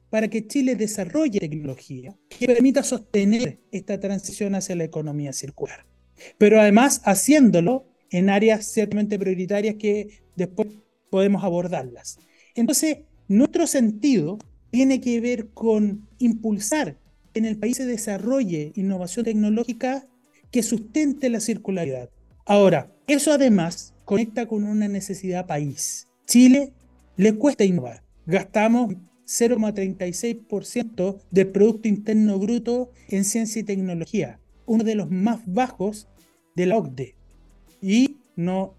para 0.09 0.29
que 0.29 0.47
Chile 0.47 0.75
desarrolle 0.75 1.39
tecnología 1.39 2.17
que 2.29 2.47
permita 2.47 2.81
sostener 2.81 3.59
esta 3.71 3.99
transición 3.99 4.55
hacia 4.55 4.75
la 4.75 4.85
economía 4.85 5.33
circular? 5.33 5.85
Pero 6.37 6.59
además 6.59 7.01
haciéndolo 7.05 7.85
en 8.09 8.29
áreas 8.29 8.71
ciertamente 8.71 9.17
prioritarias 9.17 9.75
que 9.75 10.21
después 10.35 10.67
podemos 11.09 11.43
abordarlas. 11.43 12.19
Entonces, 12.55 12.99
nuestro 13.27 13.67
sentido 13.67 14.37
tiene 14.71 15.01
que 15.01 15.19
ver 15.21 15.49
con 15.49 16.07
impulsar 16.19 16.97
en 17.33 17.45
el 17.45 17.57
país 17.57 17.77
se 17.77 17.85
desarrolle 17.85 18.73
innovación 18.75 19.25
tecnológica 19.25 20.07
que 20.51 20.63
sustente 20.63 21.29
la 21.29 21.39
circularidad. 21.39 22.09
Ahora, 22.45 22.91
eso 23.07 23.31
además 23.31 23.93
conecta 24.03 24.47
con 24.47 24.65
una 24.65 24.89
necesidad 24.89 25.47
país. 25.47 26.07
Chile 26.25 26.73
le 27.15 27.33
cuesta 27.35 27.63
innovar 27.63 28.03
gastamos 28.25 28.95
0,36% 29.25 31.21
del 31.31 31.47
Producto 31.49 31.87
Interno 31.87 32.37
Bruto 32.39 32.91
en 33.07 33.23
ciencia 33.23 33.61
y 33.61 33.63
tecnología, 33.63 34.39
uno 34.65 34.83
de 34.83 34.95
los 34.95 35.09
más 35.09 35.41
bajos 35.45 36.07
de 36.55 36.65
la 36.65 36.77
OCDE. 36.77 37.15
Y 37.81 38.17
no, 38.36 38.74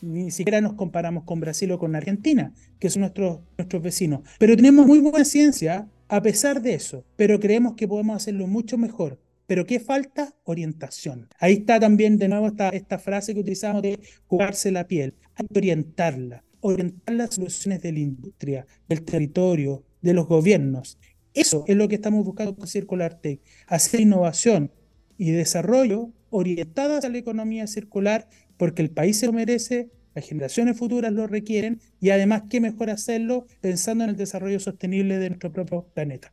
ni 0.00 0.30
siquiera 0.30 0.60
nos 0.60 0.74
comparamos 0.74 1.24
con 1.24 1.40
Brasil 1.40 1.70
o 1.72 1.78
con 1.78 1.94
Argentina, 1.94 2.52
que 2.78 2.90
son 2.90 3.00
nuestros, 3.00 3.40
nuestros 3.56 3.82
vecinos. 3.82 4.20
Pero 4.38 4.56
tenemos 4.56 4.86
muy 4.86 4.98
buena 4.98 5.24
ciencia 5.24 5.88
a 6.08 6.22
pesar 6.22 6.62
de 6.62 6.74
eso, 6.74 7.04
pero 7.16 7.38
creemos 7.38 7.74
que 7.74 7.86
podemos 7.86 8.16
hacerlo 8.16 8.46
mucho 8.46 8.78
mejor. 8.78 9.20
Pero 9.46 9.64
¿qué 9.64 9.80
falta? 9.80 10.34
Orientación. 10.44 11.28
Ahí 11.38 11.54
está 11.54 11.80
también 11.80 12.18
de 12.18 12.28
nuevo 12.28 12.48
esta, 12.48 12.68
esta 12.70 12.98
frase 12.98 13.34
que 13.34 13.40
utilizamos 13.40 13.82
de 13.82 13.98
jugarse 14.26 14.70
la 14.70 14.86
piel. 14.86 15.14
Hay 15.34 15.46
que 15.46 15.58
orientarla 15.58 16.44
orientar 16.60 17.14
las 17.14 17.34
soluciones 17.34 17.82
de 17.82 17.92
la 17.92 17.98
industria, 18.00 18.66
del 18.88 19.02
territorio, 19.02 19.84
de 20.02 20.14
los 20.14 20.26
gobiernos. 20.26 20.98
Eso 21.34 21.64
es 21.66 21.76
lo 21.76 21.88
que 21.88 21.96
estamos 21.96 22.24
buscando 22.24 22.56
con 22.56 22.66
Circular 22.66 23.20
Tech, 23.20 23.40
hacer 23.66 24.00
innovación 24.00 24.72
y 25.18 25.32
desarrollo 25.32 26.12
orientadas 26.30 27.04
a 27.04 27.08
la 27.10 27.18
economía 27.18 27.66
circular 27.66 28.28
porque 28.56 28.82
el 28.82 28.90
país 28.90 29.18
se 29.18 29.26
lo 29.26 29.32
merece, 29.32 29.90
las 30.14 30.26
generaciones 30.26 30.78
futuras 30.78 31.12
lo 31.12 31.26
requieren 31.26 31.80
y 32.00 32.10
además 32.10 32.44
qué 32.48 32.60
mejor 32.60 32.90
hacerlo 32.90 33.46
pensando 33.60 34.04
en 34.04 34.10
el 34.10 34.16
desarrollo 34.16 34.58
sostenible 34.60 35.18
de 35.18 35.28
nuestro 35.28 35.52
propio 35.52 35.86
planeta. 35.94 36.32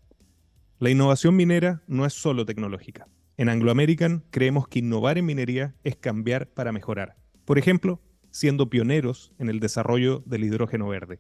La 0.80 0.90
innovación 0.90 1.36
minera 1.36 1.84
no 1.88 2.06
es 2.06 2.14
solo 2.14 2.46
tecnológica. 2.46 3.08
En 3.38 3.50
Anglo 3.50 3.72
American 3.72 4.24
creemos 4.30 4.68
que 4.68 4.80
innovar 4.80 5.18
en 5.18 5.26
minería 5.26 5.76
es 5.84 5.96
cambiar 5.98 6.48
para 6.48 6.72
mejorar. 6.72 7.16
Por 7.44 7.58
ejemplo, 7.58 8.02
siendo 8.32 8.70
pioneros 8.70 9.34
en 9.40 9.50
el 9.50 9.60
desarrollo 9.60 10.24
del 10.26 10.44
hidrógeno 10.44 10.88
verde. 10.88 11.20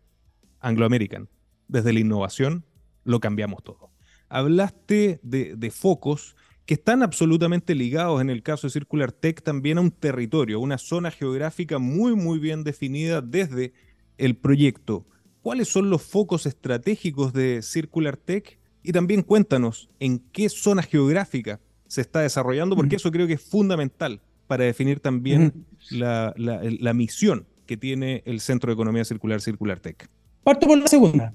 Anglo 0.59 0.85
American, 0.85 1.29
desde 1.67 1.93
la 1.93 1.99
innovación 1.99 2.65
lo 3.03 3.19
cambiamos 3.19 3.63
todo. 3.63 3.91
Hablaste 4.27 5.19
de, 5.23 5.71
focos 5.71 6.35
que 6.65 6.73
están 6.73 7.03
absolutamente 7.03 7.75
ligados 7.75 8.21
en 8.21 8.29
el 8.29 8.41
caso 8.41 8.67
de 8.67 8.71
Circular 8.71 9.11
Tech 9.11 9.41
también 9.43 9.77
a 9.77 9.81
un 9.81 9.91
territorio, 9.91 10.59
una 10.59 10.77
zona 10.77 11.11
geográfica 11.11 11.77
muy 11.77 12.15
muy 12.15 12.39
bien 12.39 12.63
definida 12.63 13.21
desde 13.21 13.73
el 14.17 14.35
proyecto. 14.35 15.05
¿Cuáles 15.41 15.67
son 15.67 15.89
los 15.91 16.01
focos 16.01 16.47
estratégicos 16.47 17.33
de 17.33 17.61
Circular 17.61 18.17
Tech? 18.17 18.57
Y 18.81 18.91
también 18.91 19.21
cuéntanos 19.21 19.89
en 19.99 20.19
qué 20.19 20.49
zona 20.49 20.81
geográfica 20.81 21.59
se 21.87 22.01
está 22.01 22.21
desarrollando, 22.21 22.75
porque 22.75 22.95
eso 22.95 23.11
creo 23.11 23.27
que 23.27 23.33
es 23.33 23.41
fundamental 23.41 24.21
para 24.47 24.63
definir 24.63 24.99
también 24.99 25.65
la, 25.91 26.33
misión 26.95 27.47
que 27.65 27.77
tiene 27.77 28.23
el 28.25 28.39
Centro 28.39 28.69
de 28.69 28.73
Economía 28.73 29.05
Circular 29.05 29.41
Circular 29.41 29.79
Tech. 29.79 30.09
Parto 30.43 30.67
por 30.67 30.77
la 30.77 30.87
segunda. 30.87 31.33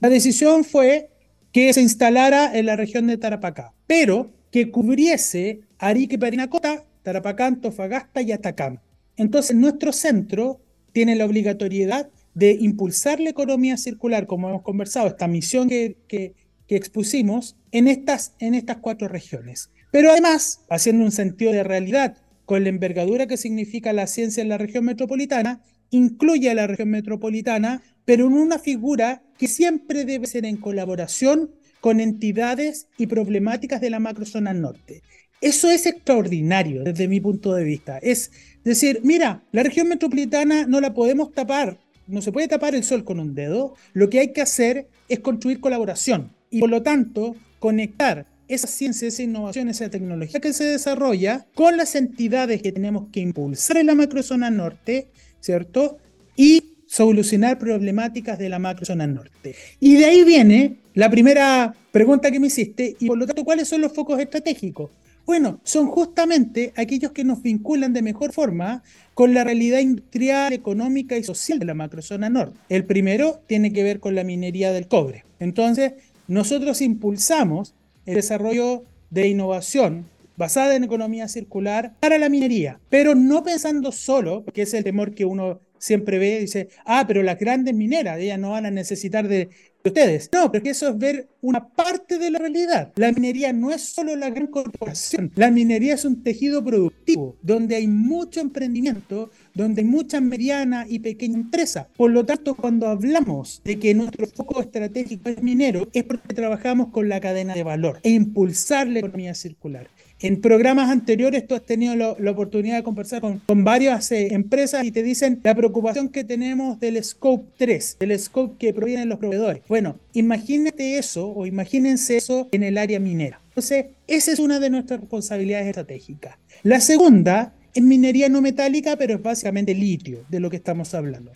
La 0.00 0.08
decisión 0.08 0.64
fue 0.64 1.10
que 1.52 1.72
se 1.72 1.80
instalara 1.80 2.56
en 2.56 2.66
la 2.66 2.76
región 2.76 3.06
de 3.06 3.16
Tarapacá, 3.16 3.72
pero 3.86 4.32
que 4.50 4.70
cubriese 4.70 5.60
Arique, 5.78 6.18
Parinacota, 6.18 6.84
Tarapacá, 7.02 7.46
Antofagasta 7.46 8.22
y 8.22 8.32
Atacama. 8.32 8.82
Entonces, 9.16 9.56
nuestro 9.56 9.92
centro 9.92 10.60
tiene 10.92 11.16
la 11.16 11.24
obligatoriedad 11.24 12.08
de 12.34 12.52
impulsar 12.52 13.20
la 13.20 13.30
economía 13.30 13.76
circular, 13.76 14.26
como 14.26 14.48
hemos 14.48 14.62
conversado, 14.62 15.08
esta 15.08 15.26
misión 15.26 15.68
que, 15.68 15.96
que, 16.06 16.34
que 16.66 16.76
expusimos, 16.76 17.56
en 17.72 17.88
estas, 17.88 18.34
en 18.38 18.54
estas 18.54 18.78
cuatro 18.78 19.08
regiones. 19.08 19.70
Pero 19.90 20.10
además, 20.10 20.60
haciendo 20.68 21.04
un 21.04 21.12
sentido 21.12 21.52
de 21.52 21.64
realidad 21.64 22.16
con 22.44 22.62
la 22.62 22.68
envergadura 22.70 23.26
que 23.26 23.36
significa 23.36 23.92
la 23.92 24.06
ciencia 24.06 24.42
en 24.42 24.48
la 24.48 24.58
región 24.58 24.84
metropolitana, 24.84 25.62
incluye 25.90 26.50
a 26.50 26.54
la 26.54 26.66
región 26.66 26.90
metropolitana, 26.90 27.82
pero 28.04 28.26
en 28.26 28.34
una 28.34 28.58
figura 28.58 29.22
que 29.38 29.48
siempre 29.48 30.04
debe 30.04 30.26
ser 30.26 30.44
en 30.46 30.56
colaboración 30.56 31.50
con 31.80 32.00
entidades 32.00 32.88
y 32.96 33.06
problemáticas 33.06 33.80
de 33.80 33.90
la 33.90 34.00
macrozona 34.00 34.52
norte. 34.52 35.02
Eso 35.40 35.70
es 35.70 35.86
extraordinario 35.86 36.82
desde 36.82 37.06
mi 37.06 37.20
punto 37.20 37.54
de 37.54 37.64
vista. 37.64 37.98
Es 37.98 38.32
decir, 38.64 39.00
mira, 39.04 39.44
la 39.52 39.62
región 39.62 39.88
metropolitana 39.88 40.66
no 40.66 40.80
la 40.80 40.94
podemos 40.94 41.32
tapar, 41.32 41.78
no 42.08 42.22
se 42.22 42.32
puede 42.32 42.48
tapar 42.48 42.74
el 42.74 42.82
sol 42.82 43.04
con 43.04 43.20
un 43.20 43.34
dedo. 43.34 43.74
Lo 43.92 44.10
que 44.10 44.18
hay 44.18 44.32
que 44.32 44.40
hacer 44.40 44.88
es 45.08 45.20
construir 45.20 45.60
colaboración 45.60 46.32
y 46.50 46.60
por 46.60 46.70
lo 46.70 46.82
tanto 46.82 47.36
conectar 47.58 48.26
esa 48.48 48.66
ciencia, 48.66 49.06
esa 49.06 49.22
innovación, 49.22 49.68
esa 49.68 49.90
tecnología 49.90 50.40
que 50.40 50.52
se 50.52 50.64
desarrolla 50.64 51.46
con 51.54 51.76
las 51.76 51.94
entidades 51.94 52.62
que 52.62 52.72
tenemos 52.72 53.08
que 53.12 53.20
impulsar 53.20 53.76
en 53.76 53.86
la 53.86 53.94
macrozona 53.94 54.50
norte, 54.50 55.10
¿cierto? 55.40 55.98
Y 56.34 56.77
solucionar 56.88 57.58
problemáticas 57.58 58.38
de 58.38 58.48
la 58.48 58.58
macrozona 58.58 59.06
norte. 59.06 59.54
Y 59.78 59.96
de 59.96 60.06
ahí 60.06 60.24
viene 60.24 60.78
la 60.94 61.10
primera 61.10 61.74
pregunta 61.92 62.30
que 62.30 62.40
me 62.40 62.48
hiciste, 62.48 62.96
y 62.98 63.06
por 63.06 63.18
lo 63.18 63.26
tanto, 63.26 63.44
¿cuáles 63.44 63.68
son 63.68 63.82
los 63.82 63.92
focos 63.92 64.18
estratégicos? 64.18 64.90
Bueno, 65.26 65.60
son 65.62 65.88
justamente 65.88 66.72
aquellos 66.74 67.12
que 67.12 67.22
nos 67.22 67.42
vinculan 67.42 67.92
de 67.92 68.00
mejor 68.00 68.32
forma 68.32 68.82
con 69.12 69.34
la 69.34 69.44
realidad 69.44 69.80
industrial, 69.80 70.54
económica 70.54 71.18
y 71.18 71.22
social 71.22 71.58
de 71.58 71.66
la 71.66 71.74
macrozona 71.74 72.30
norte. 72.30 72.58
El 72.70 72.86
primero 72.86 73.42
tiene 73.46 73.70
que 73.72 73.82
ver 73.82 74.00
con 74.00 74.14
la 74.14 74.24
minería 74.24 74.72
del 74.72 74.88
cobre. 74.88 75.24
Entonces, 75.38 75.92
nosotros 76.26 76.80
impulsamos 76.80 77.74
el 78.06 78.14
desarrollo 78.14 78.84
de 79.10 79.28
innovación 79.28 80.06
basada 80.38 80.76
en 80.76 80.84
economía 80.84 81.28
circular 81.28 81.92
para 82.00 82.16
la 82.16 82.30
minería, 82.30 82.80
pero 82.88 83.14
no 83.14 83.42
pensando 83.42 83.92
solo, 83.92 84.44
que 84.54 84.62
es 84.62 84.72
el 84.72 84.84
temor 84.84 85.14
que 85.14 85.26
uno 85.26 85.60
siempre 85.78 86.18
ve, 86.18 86.40
dice, 86.40 86.68
ah, 86.84 87.04
pero 87.06 87.22
las 87.22 87.38
grandes 87.38 87.74
mineras, 87.74 88.18
ellas 88.18 88.38
no 88.38 88.50
van 88.50 88.66
a 88.66 88.70
necesitar 88.70 89.28
de, 89.28 89.48
ustedes. 89.84 90.30
No, 90.32 90.50
porque 90.50 90.70
eso 90.70 90.88
es 90.88 90.98
ver 90.98 91.28
una 91.40 91.68
parte 91.68 92.18
de 92.18 92.30
la 92.30 92.38
realidad. 92.38 92.92
La 92.96 93.12
minería 93.12 93.52
no 93.52 93.70
es 93.70 93.82
solo 93.82 94.16
la 94.16 94.30
gran 94.30 94.46
corporación, 94.48 95.32
la 95.34 95.50
minería 95.50 95.94
es 95.94 96.04
un 96.04 96.22
tejido 96.22 96.64
productivo 96.64 97.36
donde 97.42 97.76
hay 97.76 97.86
mucho 97.86 98.40
emprendimiento, 98.40 99.30
donde 99.54 99.82
hay 99.82 99.88
mucha 99.88 100.20
mediana 100.20 100.86
y 100.88 101.00
pequeña 101.00 101.36
empresa. 101.36 101.88
Por 101.96 102.10
lo 102.10 102.24
tanto, 102.24 102.54
cuando 102.54 102.88
hablamos 102.88 103.60
de 103.64 103.78
que 103.78 103.94
nuestro 103.94 104.26
foco 104.26 104.60
estratégico 104.60 105.28
es 105.28 105.42
minero, 105.42 105.88
es 105.92 106.04
porque 106.04 106.34
trabajamos 106.34 106.88
con 106.88 107.08
la 107.08 107.20
cadena 107.20 107.54
de 107.54 107.62
valor 107.62 108.00
e 108.02 108.10
impulsar 108.10 108.88
la 108.88 109.00
economía 109.00 109.34
circular. 109.34 109.88
En 110.20 110.40
programas 110.40 110.90
anteriores 110.90 111.46
tú 111.46 111.54
has 111.54 111.64
tenido 111.64 111.94
la, 111.94 112.30
oportunidad 112.30 112.76
de 112.76 112.82
conversar 112.82 113.20
con, 113.20 113.38
con 113.38 113.62
varias 113.62 114.10
eh, 114.10 114.34
empresas 114.34 114.84
y 114.84 114.90
te 114.90 115.04
dicen 115.04 115.40
la 115.44 115.54
preocupación 115.54 116.08
que 116.08 116.24
tenemos 116.24 116.80
del 116.80 117.02
scope 117.04 117.46
3, 117.56 117.98
del 118.00 118.18
scope 118.18 118.56
que 118.58 118.74
provienen 118.74 119.08
los 119.08 119.20
proveedores. 119.20 119.62
Bueno, 119.68 119.96
imagínate 120.14 120.98
eso 120.98 121.28
o 121.28 121.46
imagínense 121.46 122.16
eso 122.16 122.48
en 122.50 122.64
el 122.64 122.78
área 122.78 122.98
minera. 122.98 123.40
Entonces, 123.50 123.86
esa 124.08 124.32
es 124.32 124.40
una 124.40 124.58
de 124.58 124.70
nuestras 124.70 124.98
responsabilidades 124.98 125.68
estratégicas. 125.68 126.36
La 126.64 126.80
segunda 126.80 127.54
es 127.72 127.82
minería 127.82 128.28
no 128.28 128.40
metálica, 128.40 128.96
pero 128.96 129.14
es 129.14 129.22
básicamente 129.22 129.72
litio, 129.72 130.24
de 130.28 130.40
lo 130.40 130.50
que 130.50 130.56
estamos 130.56 130.94
hablando. 130.94 131.30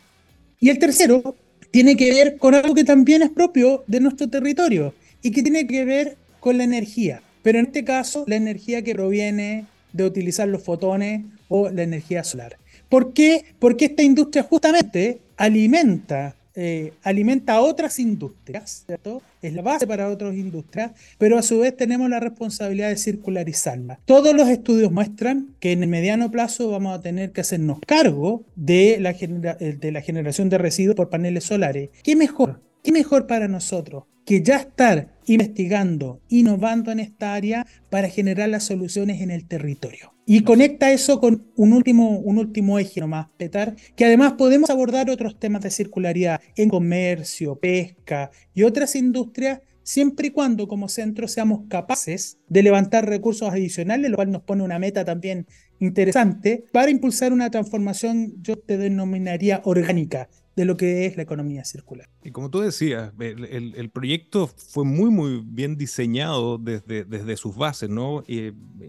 Y 0.59 0.71
el 0.71 0.81
tercero 0.81 1.37
tiene 1.71 1.97
que 1.97 2.11
ver 2.11 2.37
con 2.37 2.57
algo 2.57 2.75
que 2.75 2.85
también 2.85 3.23
es 3.23 3.31
propio 3.31 3.85
de 3.87 4.01
nuestro 4.01 4.29
territorio 4.29 4.93
y 5.23 5.31
que 5.31 5.43
tiene 5.43 5.69
que 5.69 5.85
ver 5.85 6.17
con 6.41 6.59
la 6.59 6.65
energía. 6.65 7.23
Pero 7.43 7.59
en 7.59 7.67
este 7.67 7.85
caso, 7.85 8.25
la 8.27 8.37
energía 8.37 8.83
que 8.83 8.95
proviene 8.95 9.67
de 9.93 10.05
utilizar 10.05 10.49
los 10.49 10.63
fotones 10.63 11.23
o 11.49 11.69
la 11.69 11.83
energía 11.83 12.25
solar. 12.25 12.57
¿Por 12.89 13.13
qué? 13.13 13.45
Porque 13.59 13.87
esta 13.87 14.03
industria 14.03 14.43
justamente 14.43 15.21
alimenta, 15.37 16.37
eh, 16.55 16.93
alimenta 17.03 17.55
a 17.55 17.61
otras 17.63 17.99
industrias, 17.99 18.85
¿cierto? 18.87 19.23
Es 19.41 19.53
la 19.55 19.63
base 19.63 19.87
para 19.87 20.09
otras 20.09 20.35
industrias, 20.35 20.93
pero 21.19 21.39
a 21.39 21.43
su 21.43 21.61
vez 21.61 21.77
tenemos 21.77 22.09
la 22.09 22.21
responsabilidad 22.21 22.91
de 22.91 22.97
circularizarla. 22.97 23.99
Todos 24.05 24.35
los 24.35 24.49
estudios 24.49 24.93
muestran 24.93 25.55
que 25.59 25.73
en 25.73 25.83
el 25.83 25.89
mediano 25.89 26.31
plazo 26.31 26.71
vamos 26.71 26.99
a 26.99 27.01
tener 27.03 27.33
que 27.33 27.41
hacernos 27.41 27.81
cargo 27.87 28.45
de 28.57 28.99
la, 29.01 29.13
de 29.15 29.93
la 29.93 30.01
generación 30.03 30.49
de 30.49 30.59
residuos 30.59 30.97
por 30.97 31.11
paneles 31.11 31.45
solares. 31.45 31.91
¿Qué 32.03 32.15
mejor? 32.15 32.61
¿Qué 32.83 32.93
mejor 32.93 33.27
para 33.27 33.49
nosotros 33.49 34.05
que 34.25 34.43
ya 34.43 34.57
estar 34.57 35.13
investigando, 35.27 36.21
innovando 36.29 36.91
en 36.91 37.01
esta 37.01 37.35
área 37.35 37.67
para 37.91 38.09
generar 38.09 38.49
las 38.49 38.65
soluciones 38.65 39.21
en 39.21 39.31
el 39.31 39.47
territorio. 39.47 40.15
Y 40.27 40.43
conecta 40.43 40.93
eso 40.93 41.21
con 41.21 41.51
un 41.57 41.73
último, 41.73 42.19
un 42.19 42.39
último 42.39 42.79
eje 42.79 43.01
nomás, 43.01 43.29
Petar, 43.37 43.75
que 43.97 44.05
además 44.05 44.35
podemos 44.35 44.71
abordar 44.71 45.11
otros 45.11 45.39
temas 45.39 45.63
de 45.63 45.71
circularidad 45.71 46.41
en 46.57 46.69
comercio, 46.69 47.57
pesca 47.57 48.31
y 48.55 48.63
otras 48.63 48.95
industrias, 48.95 49.61
siempre 49.83 50.29
y 50.29 50.31
cuando 50.31 50.69
como 50.69 50.89
centro 50.89 51.27
seamos 51.27 51.63
capaces 51.69 52.39
de 52.49 52.63
levantar 52.63 53.09
recursos 53.09 53.51
adicionales, 53.51 54.11
lo 54.11 54.17
cual 54.17 54.31
nos 54.31 54.43
pone 54.43 54.63
una 54.63 54.79
meta 54.79 55.05
también 55.05 55.47
interesante, 55.81 56.65
para 56.73 56.91
impulsar 56.91 57.33
una 57.33 57.51
transformación, 57.51 58.35
yo 58.41 58.57
te 58.57 58.77
denominaría 58.79 59.61
orgánica, 59.65 60.29
de 60.57 60.65
lo 60.65 60.77
que 60.77 61.07
es 61.07 61.17
la 61.17 61.23
economía 61.23 61.65
circular. 61.65 62.09
Y 62.23 62.31
como 62.31 62.51
tú 62.51 62.61
decías, 62.61 63.13
el, 63.19 63.91
proyecto 63.91 64.47
fue 64.47 64.85
muy, 64.85 65.11
muy 65.11 65.43
bien 65.45 65.77
diseñado 65.77 66.59
desde, 66.59 67.05
desde 67.05 67.37
sus 67.37 67.57
bases, 67.57 67.89
¿no? 67.89 68.25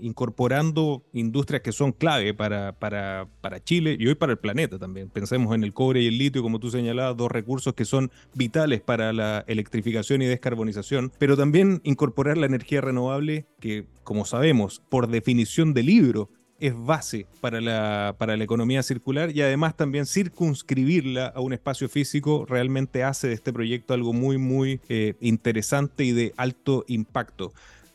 incorporando 0.02 1.04
industrias 1.14 1.62
que 1.62 1.72
son 1.72 1.92
clave 1.92 2.34
para, 2.34 2.74
para, 2.74 3.28
para, 3.42 3.64
Chile 3.64 3.96
y 4.00 4.08
hoy 4.08 4.16
para 4.16 4.34
el 4.34 4.40
planeta 4.40 4.78
también. 4.78 5.10
Pensemos 5.10 5.56
en 5.56 5.64
el 5.64 5.74
cobre 5.74 6.02
y 6.02 6.08
el 6.08 6.18
litio, 6.18 6.42
como 6.42 6.60
tú 6.60 6.70
señalabas, 6.70 7.16
dos 7.16 7.32
recursos 7.32 7.74
que 7.74 7.86
son 7.86 8.12
vitales 8.34 8.82
para 8.82 9.14
la 9.14 9.46
electrificación 9.48 10.22
y 10.22 10.26
descarbonización, 10.26 11.12
pero 11.18 11.38
también 11.38 11.82
incorporar 11.84 12.38
la 12.38 12.46
energía 12.46 12.82
renovable 12.82 13.46
que, 13.60 13.86
como 14.04 14.26
sabemos, 14.26 14.82
por 14.90 15.08
definición 15.08 15.74
de 15.74 15.84
libro, 15.84 16.30
es 16.64 16.74
base 16.76 17.28
para 17.42 17.60
la, 17.60 18.16
para 18.18 18.38
la 18.38 18.44
economía 18.46 18.84
circular 18.84 19.36
y 19.36 19.42
además 19.42 19.76
también 19.76 20.06
circunscribirla 20.06 21.28
a 21.28 21.42
un 21.42 21.52
espacio 21.52 21.90
físico 21.90 22.46
realmente 22.48 23.04
hace 23.04 23.28
de 23.28 23.34
este 23.34 23.52
proyecto 23.52 23.94
algo 23.94 24.14
muy, 24.14 24.38
muy 24.38 24.80
eh, 24.88 25.16
interesante 25.20 26.06
y 26.06 26.14
de 26.14 26.34
alto 26.38 26.86
impacto. 26.88 27.52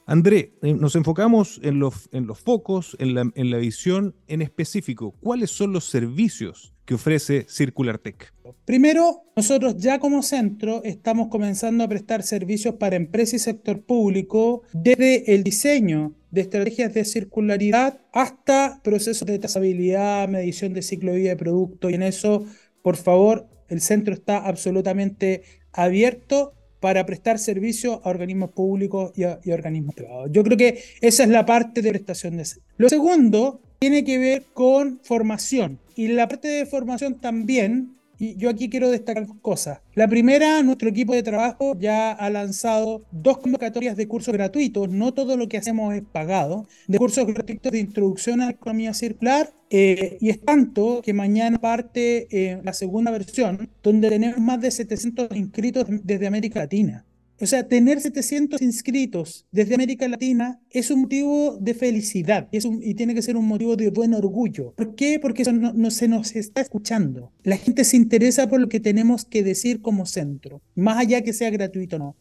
André, 0.09 0.55
eh, 0.63 0.73
nos 0.73 0.97
enfocamos 0.97 1.61
en 1.63 1.79
los, 1.79 2.09
focos, 2.43 2.97
en 2.99 3.15
la, 3.15 3.31
en 3.35 3.51
la 3.51 3.59
visión 3.59 4.15
en 4.27 4.41
específico. 4.41 5.15
¿Cuáles 5.21 5.51
son 5.51 5.75
los 5.75 5.85
servicios 5.85 6.73
que 6.87 6.95
ofrece 6.95 7.45
Circular 7.47 7.99
Tech? 7.99 8.33
Primero, 8.65 9.25
nosotros 9.37 9.77
ya 9.77 9.99
como 9.99 10.23
centro 10.23 10.83
estamos 10.83 11.29
comenzando 11.29 11.85
a 11.85 11.89
prestar 11.89 12.23
servicios 12.23 12.77
para 12.77 12.97
empresas 12.97 13.35
y 13.35 13.39
sector 13.41 13.83
público 13.83 14.63
desde 14.73 15.35
el 15.35 15.45
diseño 15.45 16.15
de 16.31 16.41
estrategias 16.41 16.95
de 16.95 17.05
circularidad 17.05 18.01
hasta 18.15 18.81
procesos 18.83 19.27
de 19.29 19.39
trazabilidad, 19.39 20.27
medición 20.27 20.73
de 20.73 20.81
ciclo 20.81 21.13
de 21.13 21.19
vida 21.19 21.31
de 21.31 21.37
producto. 21.37 21.91
Y 21.91 21.95
en 21.97 22.03
eso, 22.03 22.47
por 22.81 22.97
favor, 22.97 23.47
el 23.69 23.83
centro 23.83 24.15
está 24.15 24.39
absolutamente 24.39 25.43
abierto 25.71 26.55
para 26.81 27.05
prestar 27.07 27.39
servicio 27.39 28.01
a 28.05 28.11
organismos 28.11 28.51
públicos 28.51 29.13
y, 29.17 29.25
a, 29.25 29.41
organismos 29.53 29.95
privados. 29.95 30.31
Yo 30.33 30.45
creo 30.45 30.57
que 30.57 30.83
esa 31.01 31.25
es 31.25 31.29
la 31.29 31.45
parte 31.45 31.83
de 31.83 31.91
prestación 31.91 32.37
de 32.37 32.45
servicio. 32.45 32.75
Lo 32.77 32.89
segundo 32.89 33.61
tiene 33.79 34.05
que 34.05 34.19
ver 34.19 34.45
con 34.55 35.01
formación. 35.03 35.79
Y 35.97 36.09
la 36.09 36.29
parte 36.29 36.49
de 36.49 36.67
formación 36.67 37.21
también 37.21 37.98
y 38.19 38.37
yo 38.37 38.51
aquí 38.51 38.69
quiero 38.69 38.91
destacar 38.91 39.27
dos 39.27 39.37
cosas. 39.41 39.81
La 39.95 40.09
primera, 40.09 40.63
nuestro 40.63 40.89
equipo 40.89 41.15
de 41.15 41.23
trabajo 41.23 41.77
ya 41.79 42.13
ha 42.13 42.31
lanzado 42.31 43.05
dos 43.13 43.39
convocatorias 43.39 43.97
de 43.97 44.09
cursos 44.09 44.35
gratuitos. 44.35 44.89
No 44.89 45.15
todo 45.15 45.37
lo 45.37 45.49
que 45.49 45.59
hacemos 45.59 45.95
es 45.95 46.03
pagado. 46.03 46.67
De 46.87 46.99
cursos 46.99 47.27
gratuitos 47.27 47.73
de 47.73 47.79
introducción 47.79 48.41
a 48.41 48.47
la 48.47 48.51
economía 48.53 48.93
circular. 48.95 49.53
Eh, 49.71 50.17
y 50.21 50.31
es 50.31 50.41
tanto 50.41 51.03
que 51.03 51.13
mañana 51.13 51.59
parte 51.59 52.27
eh, 52.31 52.61
la 52.65 52.73
segunda 52.73 53.11
versión, 53.11 53.71
donde 53.83 54.09
tenemos 54.09 54.39
más 54.39 54.61
de 54.61 54.71
700 54.71 55.37
inscritos 55.37 55.87
desde 55.89 56.27
América 56.27 56.61
Latina. 56.61 57.05
O 57.41 57.47
sea, 57.47 57.69
tener 57.69 58.01
700 58.01 58.61
inscritos 58.63 59.47
desde 59.53 59.77
América 59.77 60.09
Latina 60.09 60.61
es 60.71 60.91
un 60.91 61.03
motivo 61.03 61.57
de 61.61 61.73
felicidad 61.75 62.49
y, 62.51 62.95
tiene 62.95 63.15
que 63.15 63.23
ser 63.23 63.37
un 63.37 63.47
motivo 63.47 63.77
de 63.77 63.91
buen 63.91 64.13
orgullo. 64.15 64.73
¿Por 64.73 64.97
qué? 64.97 65.21
Porque 65.21 65.43
eso 65.43 65.53
no, 65.53 65.91
se 65.93 66.09
nos 66.09 66.35
está 66.35 66.61
escuchando. 66.61 67.33
La 67.45 67.57
gente 67.57 67.85
se 67.85 67.97
interesa 67.97 68.49
por 68.49 68.61
lo 68.61 68.69
que 68.69 68.81
tenemos 68.81 69.25
que 69.25 69.45
decir 69.45 69.81
como 69.83 70.05
centro, 70.05 70.63
más 70.75 70.99
allá 70.99 71.23
que 71.23 71.33
sea 71.33 71.51
gratuito 71.51 71.97
o 71.97 71.99
no. 72.01 72.17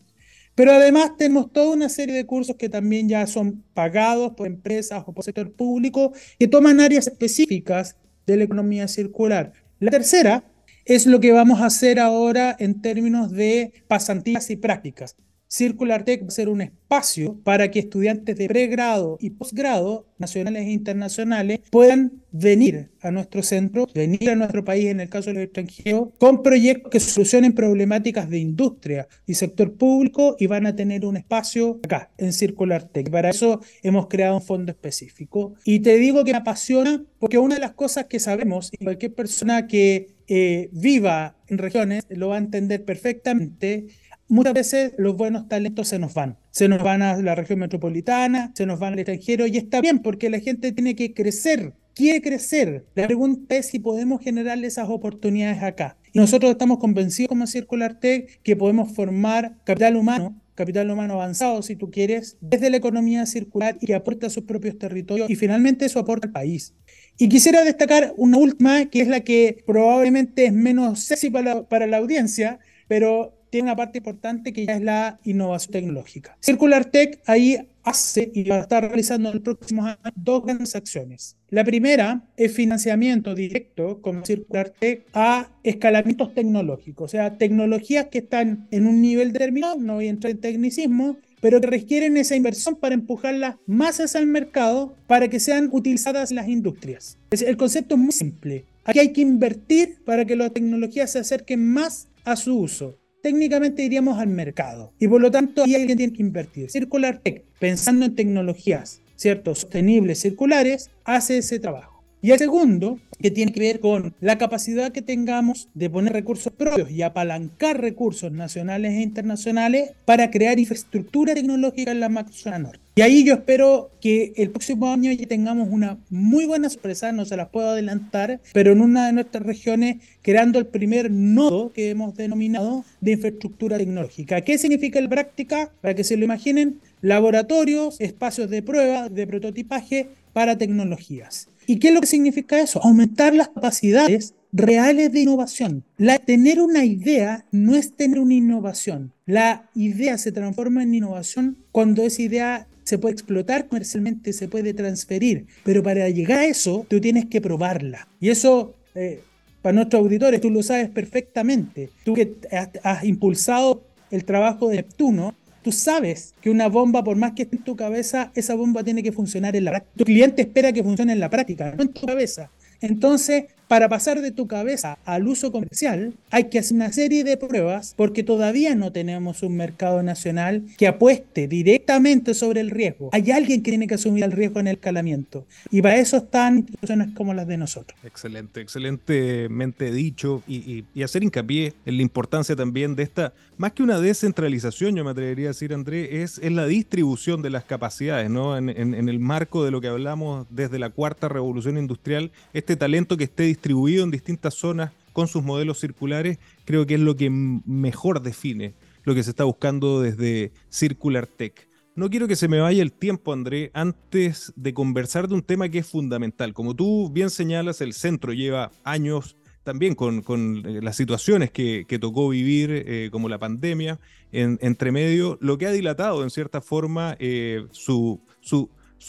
Pero 0.54 0.72
además 0.72 1.18
tenemos 1.18 1.52
toda 1.52 1.74
una 1.74 1.90
serie 1.90 2.16
de 2.16 2.26
cursos 2.26 2.56
que 2.56 2.70
también 2.70 3.10
ya 3.10 3.26
son 3.26 3.64
pagados 3.74 4.34
por 4.34 4.46
empresas 4.48 5.04
o 5.06 5.14
por 5.14 5.24
sector 5.24 5.52
público 5.52 6.14
que 6.40 6.48
toman 6.48 6.80
áreas 6.80 7.08
específicas 7.08 7.96
de 8.28 8.38
la 8.38 8.44
economía 8.44 8.88
circular. 8.88 9.54
La 9.80 9.92
tercera 9.92 10.44
es 10.88 11.06
lo 11.06 11.20
que 11.20 11.34
vamos 11.34 11.60
a 11.60 11.66
hacer 11.66 12.00
ahora 12.00 12.56
en 12.60 12.82
términos 12.82 13.32
de 13.32 13.74
pasantías 13.90 14.50
y 14.50 14.56
prácticas. 14.56 15.18
Circular 15.50 16.04
Tech 16.04 16.24
va 16.24 16.28
a 16.28 16.32
ser 16.32 16.50
un 16.50 16.62
espacio 16.62 17.40
para 17.44 17.72
que 17.72 17.80
estudiantes 17.80 18.36
de 18.38 18.48
pregrado 18.48 19.18
y 19.22 19.30
posgrado, 19.30 20.06
nacionales 20.18 20.66
e 20.66 20.72
internacionales, 20.72 21.60
puedan 21.72 22.22
venir 22.32 22.90
a 23.02 23.12
nuestro 23.12 23.44
centro, 23.44 23.88
venir 23.94 24.30
a 24.30 24.36
nuestro 24.36 24.66
país 24.66 24.88
en 24.88 25.00
el 25.00 25.10
caso 25.10 25.30
de 25.30 25.36
los 25.36 25.44
extranjeros, 25.44 26.10
con 26.20 26.44
proyectos 26.44 26.92
que 26.92 27.00
solucionen 27.00 27.54
problemáticas 27.54 28.30
de 28.30 28.40
industria 28.40 29.08
y 29.26 29.36
sector 29.36 29.74
público 29.74 30.36
y 30.38 30.48
van 30.48 30.66
a 30.66 30.76
tener 30.76 31.06
un 31.06 31.16
espacio 31.16 31.80
acá, 31.84 32.12
en 32.18 32.34
Circular 32.34 32.84
Tech. 32.84 33.10
Para 33.10 33.30
eso 33.30 33.62
hemos 33.84 34.08
creado 34.08 34.36
un 34.36 34.42
fondo 34.42 34.72
específico. 34.72 35.54
Y 35.64 35.80
te 35.80 35.98
digo 35.98 36.26
que 36.26 36.32
me 36.32 36.40
apasiona 36.40 37.04
porque 37.20 37.38
una 37.38 37.56
de 37.56 37.62
las 37.62 37.74
cosas 37.74 38.06
que 38.06 38.20
sabemos, 38.20 38.70
y 38.74 38.84
cualquier 38.84 39.14
persona 39.14 39.68
que 39.68 40.17
eh, 40.28 40.70
viva 40.72 41.36
en 41.48 41.58
regiones 41.58 42.06
lo 42.10 42.30
va 42.30 42.36
a 42.36 42.40
entender 42.40 42.84
perfectamente, 42.84 43.88
muchas 44.28 44.54
veces 44.54 44.94
los 44.98 45.16
buenos 45.16 45.48
talentos 45.48 45.88
se 45.88 46.00
nos 46.00 46.14
van. 46.14 46.38
Se 46.52 46.68
nos 46.68 46.84
van 46.84 47.02
a 47.02 47.18
la 47.18 47.36
región 47.36 47.60
metropolitana, 47.60 48.52
se 48.56 48.66
nos 48.66 48.80
van 48.80 48.94
al 48.94 49.00
extranjero 49.00 49.48
y 49.48 49.58
está 49.58 49.82
bien 49.82 50.00
porque 50.00 50.30
la 50.30 50.40
gente 50.40 50.72
tiene 50.72 50.96
que 50.96 51.14
crecer, 51.14 51.74
quiere 51.94 52.22
crecer. 52.22 52.86
La 52.96 53.08
pregunta 53.08 53.56
es 53.56 53.68
si 53.68 53.80
podemos 53.80 54.22
generarle 54.22 54.68
esas 54.68 54.90
oportunidades 54.90 55.64
acá. 55.64 55.98
Y 56.12 56.20
nosotros 56.20 56.52
estamos 56.52 56.80
convencidos 56.80 57.30
como 57.30 57.48
Circular 57.48 58.00
Tech 58.00 58.42
que 58.42 58.56
podemos 58.56 58.92
formar 58.94 59.58
capital 59.64 59.96
humano 59.96 60.36
capital 60.58 60.90
humano 60.90 61.14
avanzado, 61.14 61.62
si 61.62 61.76
tú 61.76 61.92
quieres, 61.92 62.36
desde 62.42 62.72
la 62.72 62.78
economía 62.78 63.28
circular 63.28 63.78
y 63.80 63.86
que 63.86 63.94
aporta 63.94 64.26
a 64.28 64.30
sus 64.32 64.44
propios 64.44 64.78
territorios 64.80 65.30
y 65.30 65.36
finalmente 65.36 65.86
eso 65.86 66.00
aporta 66.00 66.28
al 66.28 66.34
país. 66.34 66.74
Y 67.18 67.30
quisiera 67.30 67.64
destacar 67.64 68.14
una 68.18 68.38
última, 68.40 68.86
que 68.88 69.02
es 69.02 69.08
la 69.08 69.22
que 69.22 69.64
probablemente 69.68 70.46
es 70.46 70.54
menos 70.54 71.00
sexy 71.02 71.30
para, 71.30 71.70
para 71.70 71.86
la 71.86 71.98
audiencia, 71.98 72.60
pero 72.88 73.38
tiene 73.52 73.66
una 73.66 73.76
parte 73.76 74.00
importante 74.00 74.52
que 74.52 74.66
ya 74.66 74.74
es 74.74 74.82
la 74.82 75.20
innovación 75.24 75.74
tecnológica. 75.74 76.38
Circular 76.42 76.86
Tech 76.86 77.22
ahí 77.28 77.60
hace 77.88 78.32
y 78.34 78.44
va 78.44 78.58
a 78.58 78.62
estar 78.62 78.84
realizando 78.84 79.30
en 79.30 79.36
los 79.36 79.44
próximos 79.44 79.86
años 79.86 80.14
dos 80.16 80.44
grandes 80.44 80.76
acciones. 80.76 81.38
La 81.50 81.64
primera 81.64 82.30
es 82.36 82.54
financiamiento 82.54 83.34
directo 83.34 84.02
con 84.02 84.26
Circular 84.26 84.74
Tech 84.78 85.06
a 85.14 85.50
escalamientos 85.64 86.34
tecnológicos, 86.34 87.06
o 87.06 87.08
sea, 87.08 87.38
tecnologías 87.38 88.08
que 88.08 88.20
están 88.20 88.68
en 88.72 88.88
un 88.88 89.02
nivel 89.02 89.32
determinado, 89.32 89.78
no 89.78 89.96
voy 89.96 90.08
a 90.08 90.10
entrar 90.10 90.32
en 90.32 90.42
tecnicismo, 90.42 91.18
pero 91.40 91.62
que 91.62 91.68
requieren 91.68 92.18
esa 92.18 92.36
inversión 92.36 92.76
para 92.76 92.96
empujarlas 92.96 93.56
más 93.66 94.00
hacia 94.00 94.20
el 94.20 94.28
mercado 94.28 94.96
para 95.08 95.30
que 95.30 95.40
sean 95.40 95.70
utilizadas 95.72 96.32
en 96.32 96.38
las 96.38 96.50
industrias. 96.50 97.18
El 97.32 97.58
concepto 97.58 97.96
es 97.96 98.02
muy 98.02 98.12
simple. 98.12 98.66
Aquí 98.84 99.00
hay 99.00 99.14
que 99.14 99.22
invertir 99.22 99.98
para 100.06 100.26
que 100.26 100.36
las 100.36 100.52
tecnologías 100.52 101.12
se 101.12 101.20
acerquen 101.20 101.66
más 101.66 102.08
a 102.26 102.36
su 102.36 102.58
uso 102.58 102.98
técnicamente 103.28 103.84
iríamos 103.84 104.20
al 104.20 104.30
mercado. 104.30 104.94
Y 105.00 105.10
por 105.10 105.20
lo 105.20 105.30
tanto, 105.30 105.64
ahí 105.66 105.76
alguien 105.76 105.98
tiene 105.98 106.14
que 106.14 106.22
invertir. 106.22 106.70
Circular 106.70 107.20
Tech, 107.22 107.44
pensando 107.60 108.06
en 108.06 108.16
tecnologías, 108.16 109.02
¿cierto? 109.18 109.54
Sostenibles, 109.54 110.20
circulares, 110.22 110.92
hace 111.04 111.40
ese 111.40 111.60
trabajo. 111.60 111.97
Y 112.20 112.32
el 112.32 112.40
segundo, 112.40 113.00
que 113.20 113.30
tiene 113.30 113.54
que 113.54 113.60
ver 113.60 113.80
con 113.80 114.16
la 114.22 114.40
capacidad 114.40 114.92
que 114.92 115.04
tengamos 115.04 115.70
de 115.76 115.90
poner 115.90 116.14
recursos 116.14 116.52
propios 116.52 116.90
y 116.90 117.04
apalancar 117.04 117.80
recursos 117.80 118.32
nacionales 118.32 118.94
e 118.94 119.02
internacionales 119.02 119.92
para 120.04 120.32
crear 120.32 120.60
infraestructura 120.60 121.36
tecnológica 121.36 121.92
en 121.92 122.00
la 122.00 122.10
macrozona 122.10 122.58
norte. 122.58 122.80
Y 122.96 123.02
ahí 123.02 123.24
yo 123.24 123.36
espero 123.36 123.92
que 124.02 124.34
el 124.36 124.50
próximo 124.50 124.92
año 124.92 125.12
ya 125.12 125.28
tengamos 125.28 125.68
una 125.70 126.00
muy 126.10 126.46
buena 126.46 126.70
sorpresa, 126.70 127.12
no 127.12 127.26
se 127.26 127.38
las 127.38 127.50
puedo 127.50 127.70
adelantar, 127.70 128.40
pero 128.52 128.72
en 128.72 128.82
una 128.82 129.06
de 129.06 129.14
nuestras 129.14 129.44
regiones 129.44 129.98
creando 130.24 130.58
el 130.58 130.66
primer 130.66 131.12
nodo 131.12 131.72
que 131.72 131.92
hemos 131.92 132.16
denominado 132.16 132.84
de 133.00 133.12
infraestructura 133.12 133.78
tecnológica. 133.78 134.42
¿Qué 134.42 134.58
significa 134.58 135.00
la 135.00 135.10
práctica? 135.10 135.72
Para 135.82 135.94
que 135.94 136.04
se 136.04 136.18
lo 136.18 136.26
imaginen, 136.26 136.80
laboratorios, 137.02 138.02
espacios 138.02 138.50
de 138.50 138.64
prueba, 138.64 139.10
de 139.10 139.28
prototipaje 139.28 140.10
para 140.34 140.58
tecnologías. 140.58 141.50
¿Y 141.68 141.80
qué 141.80 141.90
es 141.90 141.94
lo 141.94 142.02
que 142.02 142.08
significa 142.08 142.60
eso? 142.60 142.84
Aumentar 142.84 143.36
las 143.36 143.50
capacidades 143.50 144.34
reales 144.54 145.12
de 145.12 145.20
innovación. 145.20 145.84
La, 145.98 146.18
tener 146.18 146.62
una 146.62 146.86
idea 146.86 147.46
no 147.52 147.76
es 147.76 147.94
tener 147.94 148.20
una 148.20 148.34
innovación. 148.34 149.12
La 149.26 149.70
idea 149.76 150.18
se 150.18 150.32
transforma 150.32 150.82
en 150.82 150.96
innovación 150.96 151.58
cuando 151.74 152.04
esa 152.04 152.22
idea 152.22 152.68
se 152.86 152.98
puede 152.98 153.14
explotar 153.14 153.68
comercialmente, 153.68 154.32
se 154.32 154.48
puede 154.48 154.74
transferir. 154.74 155.46
Pero 155.66 155.84
para 155.84 156.10
llegar 156.10 156.40
a 156.40 156.46
eso, 156.46 156.86
tú 156.90 157.02
tienes 157.02 157.26
que 157.26 157.42
probarla. 157.42 158.08
Y 158.22 158.30
eso, 158.30 158.76
eh, 158.96 159.20
para 159.62 159.74
nuestros 159.74 160.02
auditores, 160.02 160.40
tú 160.40 160.50
lo 160.50 160.64
sabes 160.64 160.90
perfectamente. 160.90 161.90
Tú 162.06 162.14
que 162.14 162.36
has 162.82 163.04
impulsado 163.04 163.84
el 164.10 164.24
trabajo 164.24 164.70
de 164.70 164.78
Neptuno, 164.78 165.36
Tú 165.64 165.72
sabes 165.72 166.34
que 166.42 166.50
una 166.50 166.68
bomba, 166.68 167.04
por 167.04 167.18
más 167.18 167.34
que 167.34 167.44
esté 167.44 167.58
en 167.58 167.64
tu 167.64 167.76
cabeza, 167.76 168.32
esa 168.36 168.56
bomba 168.56 168.84
tiene 168.84 169.04
que 169.04 169.12
funcionar 169.12 169.56
en 169.56 169.66
la 169.66 169.72
práctica. 169.72 169.94
Tu 169.98 170.06
cliente 170.06 170.42
espera 170.44 170.72
que 170.72 170.84
funcione 170.84 171.14
en 171.14 171.20
la 171.20 171.30
práctica, 171.30 171.74
no 171.76 171.84
en 171.84 171.90
tu 171.90 172.06
cabeza. 172.06 172.50
Entonces, 172.82 173.46
para 173.68 173.90
pasar 173.90 174.22
de 174.22 174.32
tu 174.32 174.48
cabeza 174.48 174.98
al 175.06 175.28
uso 175.28 175.52
comercial, 175.52 176.14
hay 176.32 176.46
que 176.46 176.60
hacer 176.60 176.76
una 176.76 176.92
serie 176.92 177.24
de 177.24 177.38
pruebas 177.38 177.94
porque 177.98 178.24
todavía 178.24 178.76
no 178.76 178.92
tenemos 178.92 179.44
un 179.44 179.58
mercado 179.58 180.04
nacional 180.04 180.64
que 180.78 180.88
apueste 180.88 181.48
directamente 181.48 182.34
sobre 182.34 182.62
el 182.62 182.70
riesgo. 182.70 183.10
Hay 183.12 183.32
alguien 183.32 183.64
que 183.64 183.72
tiene 183.72 183.88
que 183.88 183.96
asumir 183.96 184.24
el 184.24 184.32
riesgo 184.32 184.60
en 184.60 184.68
el 184.68 184.76
escalamiento. 184.76 185.46
Y 185.72 185.82
para 185.82 185.98
eso 185.98 186.18
están 186.18 186.60
instituciones 186.60 187.10
como 187.16 187.34
las 187.34 187.48
de 187.48 187.58
nosotros. 187.58 188.00
Excelente, 188.04 188.62
excelentemente 188.62 189.92
dicho. 189.92 190.44
Y, 190.48 190.86
hacer 191.04 191.24
hincapié 191.24 191.74
en 191.86 191.96
la 191.96 192.02
importancia 192.02 192.54
también 192.54 192.96
de 192.96 193.04
esta, 193.04 193.34
más 193.56 193.72
que 193.72 193.82
una 193.82 194.00
descentralización, 194.00 194.94
yo 194.96 195.06
me 195.06 195.12
atrevería 195.12 195.46
a 195.46 195.50
decir, 195.50 195.74
André, 195.74 196.22
es, 196.22 196.38
en 196.40 196.58
la 196.58 196.66
distribución 196.66 197.42
de 197.42 197.50
las 197.50 197.64
capacidades, 197.64 198.30
¿no? 198.30 198.58
En, 198.58 198.70
en 198.70 199.08
el 199.08 199.20
marco 199.20 199.64
de 199.64 199.72
lo 199.72 199.80
que 199.80 199.88
hablamos 199.88 200.46
desde 200.50 200.80
la 200.80 200.90
cuarta 200.90 201.30
revolución 201.30 201.78
industrial, 201.78 202.32
este 202.54 202.76
talento 202.76 203.16
que 203.16 203.24
esté 203.24 203.44
distribuido 203.58 204.04
en 204.04 204.12
distintas 204.12 204.54
zonas 204.54 204.92
con 205.14 205.28
sus 205.28 205.44
modelos 205.44 205.80
circulares, 205.80 206.38
creo 206.64 206.86
que 206.86 206.94
es 206.94 207.00
lo 207.00 207.16
que 207.16 207.30
mejor 207.30 208.22
define 208.22 208.76
lo 209.04 209.16
que 209.16 209.24
se 209.24 209.32
está 209.32 209.46
buscando 209.46 210.02
desde 210.02 210.52
Circular 210.70 211.26
Tech. 211.26 211.68
No 211.96 212.10
quiero 212.10 212.28
que 212.28 212.36
se 212.36 212.48
me 212.48 212.60
vaya 212.60 212.84
el 212.84 212.92
tiempo, 212.92 213.34
André, 213.34 213.72
antes 213.74 214.54
de 214.56 214.74
conversar 214.74 215.28
de 215.28 215.34
un 215.34 215.42
tema 215.42 215.70
que 215.70 215.80
es 215.80 215.88
fundamental. 215.88 216.54
Como 216.54 216.76
tú 216.76 217.10
bien 217.10 217.32
señalas, 217.32 217.82
el 217.82 217.94
centro 217.94 218.34
lleva 218.34 218.70
años 218.84 219.38
también 219.64 219.96
con, 219.96 220.22
eh, 220.66 220.82
las 220.84 220.96
situaciones 220.96 221.52
que, 221.52 221.98
tocó 222.00 222.30
vivir, 222.30 222.70
eh, 222.72 223.10
como 223.12 223.30
la 223.30 223.40
pandemia, 223.40 224.00
en, 224.32 224.60
entre 224.62 224.92
medio, 224.92 225.40
lo 225.42 225.58
que 225.58 225.66
ha 225.66 225.72
dilatado 225.72 226.22
en 226.22 226.30
cierta 226.30 226.62
forma 226.62 227.16
eh, 227.20 227.66
su, 227.72 228.22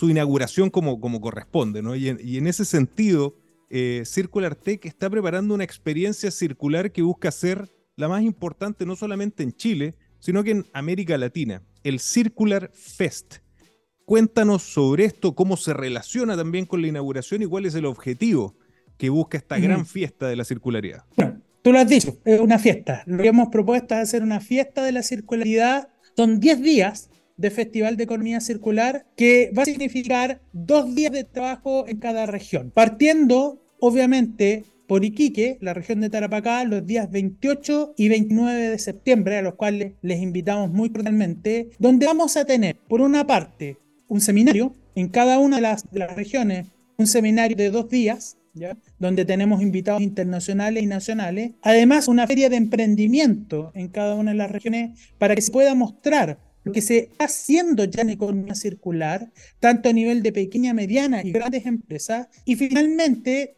inauguración 0.01 0.71
como, 0.71 1.21
corresponde. 1.21 1.83
¿no? 1.83 1.95
Y 1.95 2.09
en 2.09 2.47
ese 2.47 2.65
sentido, 2.65 3.35
eh, 3.71 4.03
Circular 4.05 4.55
Tech 4.55 4.85
está 4.87 5.11
preparando 5.11 5.55
una 5.55 5.65
experiencia 5.65 6.31
circular 6.31 6.91
que 6.93 7.03
busca 7.03 7.31
ser 7.31 7.69
la 7.97 8.09
más 8.09 8.23
importante 8.23 8.87
no 8.87 8.97
solamente 8.97 9.43
en 9.43 9.53
Chile, 9.53 9.95
sino 10.21 10.43
que 10.45 10.53
en 10.53 10.67
América 10.73 11.19
Latina, 11.19 11.63
el 11.83 12.01
Circular 12.01 12.71
Fest. 12.73 13.37
Cuéntanos 14.05 14.63
sobre 14.63 15.05
esto, 15.05 15.35
cómo 15.35 15.57
se 15.57 15.75
relaciona 15.75 16.37
también 16.37 16.65
con 16.65 16.81
la 16.81 16.89
inauguración 16.89 17.43
y 17.43 17.47
cuál 17.47 17.67
es 17.67 17.75
el 17.75 17.85
objetivo 17.85 18.57
que 18.97 19.11
busca 19.11 19.39
esta 19.39 19.59
gran 19.59 19.85
fiesta 19.87 20.29
de 20.29 20.37
la 20.37 20.45
circularidad. 20.45 21.05
Bueno, 21.17 21.41
tú 21.63 21.73
lo 21.73 21.79
has 21.79 21.89
dicho, 21.89 22.19
es 22.25 22.41
una 22.41 22.59
fiesta. 22.59 23.03
Lo 23.07 23.23
que 23.23 23.29
hemos 23.29 23.49
propuesto 23.49 23.95
es 23.95 24.01
hacer 24.01 24.23
una 24.23 24.41
fiesta 24.41 24.83
de 24.83 24.93
la 24.93 25.03
circularidad. 25.03 25.89
Son 26.17 26.41
10 26.41 26.63
días 26.63 27.11
de 27.39 27.51
Festival 27.51 27.97
de 27.97 28.05
Economía 28.05 28.41
Circular, 28.41 29.07
que 29.17 29.51
va 29.57 29.63
a 29.63 29.67
significar 29.67 30.43
dos 30.53 30.95
días 30.95 31.13
de 31.13 31.25
trabajo 31.25 31.87
en 31.89 31.99
cada 31.99 32.27
región. 32.27 32.71
Partiendo, 32.75 33.63
obviamente, 33.81 34.65
por 34.89 35.05
Iquique, 35.05 35.59
la 35.61 35.75
región 35.75 36.01
de 36.01 36.11
Tarapacá, 36.11 36.65
los 36.65 36.85
días 36.87 37.11
28 37.11 37.95
y 37.97 38.09
29 38.09 38.71
de 38.71 38.79
septiembre, 38.79 39.37
a 39.37 39.43
los 39.43 39.55
cuales 39.55 39.93
les 40.03 40.21
invitamos 40.21 40.71
muy 40.71 40.91
cordialmente, 40.91 41.71
donde 41.79 42.07
vamos 42.07 42.37
a 42.37 42.45
tener, 42.45 42.77
por 42.89 43.03
una 43.03 43.27
parte, 43.27 43.77
un 44.09 44.21
seminario 44.21 44.75
en 44.95 45.09
cada 45.09 45.39
una 45.39 45.57
de 45.57 45.63
las, 45.63 45.85
regiones, 46.17 46.67
un 46.97 47.07
seminario 47.07 47.57
de 47.57 47.71
dos 47.71 47.89
días, 47.89 48.37
¿Ya? 48.55 48.77
donde 48.99 49.25
tenemos 49.25 49.63
invitados 49.63 50.03
internacionales 50.03 50.83
y 50.83 50.87
nacionales. 50.87 51.53
Además, 51.63 52.09
una 52.09 52.27
feria 52.27 52.49
de 52.49 52.57
emprendimiento 52.57 53.71
en 53.75 53.89
cada 53.89 54.17
una 54.17 54.33
de 54.33 54.39
las 54.39 54.51
regiones 54.51 54.99
para 55.19 55.37
que 55.37 55.43
se 55.43 55.53
pueda 55.53 55.75
mostrar 55.77 56.39
lo 56.65 56.73
que 56.73 56.83
se 56.83 56.99
está 56.99 57.25
haciendo 57.25 57.85
ya 57.85 58.03
en 58.03 58.11
economía 58.11 58.55
circular, 58.55 59.31
tanto 59.61 59.89
a 59.89 59.93
nivel 59.93 60.23
de 60.23 60.33
pequeña, 60.33 60.75
mediana 60.75 61.23
y 61.23 61.33
grandes 61.33 61.67
empresas. 61.67 62.29
Y 62.45 62.57
finalmente, 62.57 63.57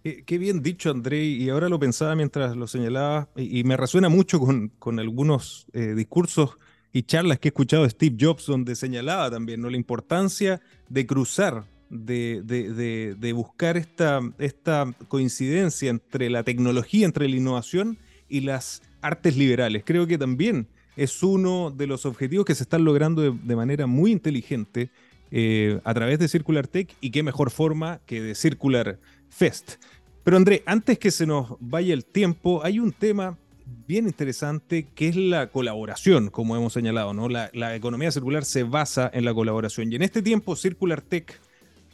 Qué, 0.02 0.38
bien 0.38 0.62
dicho, 0.62 0.90
André, 0.90 1.24
y 1.24 1.50
ahora 1.50 1.68
lo 1.68 1.78
pensaba 1.78 2.14
mientras 2.14 2.56
lo 2.56 2.66
señalaba, 2.66 3.28
y, 3.36 3.64
me 3.64 3.76
resuena 3.76 4.08
mucho 4.08 4.40
con, 4.40 4.98
algunos 4.98 5.66
eh, 5.72 5.94
discursos 5.94 6.50
y 6.92 7.02
charlas 7.02 7.38
que 7.38 7.48
he 7.48 7.50
escuchado 7.50 7.82
de 7.82 7.90
Steve 7.90 8.16
Jobs, 8.18 8.46
donde 8.46 8.74
señalaba 8.74 9.30
también 9.30 9.60
¿no? 9.60 9.68
la 9.68 9.76
importancia 9.76 10.60
de 10.88 11.06
cruzar, 11.06 11.64
de, 11.90 13.32
buscar 13.34 13.76
esta, 13.76 14.20
esta 14.38 14.94
coincidencia 15.08 15.90
entre 15.90 16.30
la 16.30 16.42
tecnología, 16.42 17.04
entre 17.04 17.28
la 17.28 17.36
innovación 17.36 17.98
y 18.28 18.40
las 18.40 18.82
artes 19.00 19.36
liberales. 19.36 19.82
Creo 19.84 20.06
que 20.06 20.18
también 20.18 20.68
es 20.96 21.22
uno 21.22 21.70
de 21.70 21.86
los 21.86 22.06
objetivos 22.06 22.44
que 22.44 22.54
se 22.54 22.64
están 22.64 22.84
logrando 22.84 23.22
de, 23.22 23.56
manera 23.56 23.86
muy 23.86 24.10
inteligente 24.10 24.90
eh, 25.30 25.80
a 25.84 25.94
través 25.94 26.18
de 26.18 26.26
Circular 26.26 26.66
Tech 26.66 26.94
y 27.00 27.10
qué 27.10 27.22
mejor 27.22 27.50
forma 27.50 28.00
que 28.06 28.20
de 28.20 28.34
Circular 28.34 28.98
Fest. 29.30 29.74
Pero 30.24 30.36
André, 30.36 30.62
antes 30.66 30.98
que 30.98 31.10
se 31.10 31.26
nos 31.26 31.56
vaya 31.60 31.94
el 31.94 32.04
tiempo, 32.04 32.62
hay 32.62 32.78
un 32.78 32.92
tema 32.92 33.38
bien 33.86 34.06
interesante 34.06 34.86
que 34.94 35.08
es 35.08 35.16
la 35.16 35.48
colaboración, 35.48 36.30
como 36.30 36.56
hemos 36.56 36.72
señalado, 36.72 37.14
¿no? 37.14 37.28
La, 37.28 37.74
economía 37.74 38.10
circular 38.10 38.44
se 38.44 38.62
basa 38.62 39.10
en 39.12 39.24
la 39.24 39.34
colaboración. 39.34 39.92
Y 39.92 39.96
en 39.96 40.02
este 40.02 40.22
tiempo, 40.22 40.56
Circular 40.56 41.00
Tech 41.00 41.40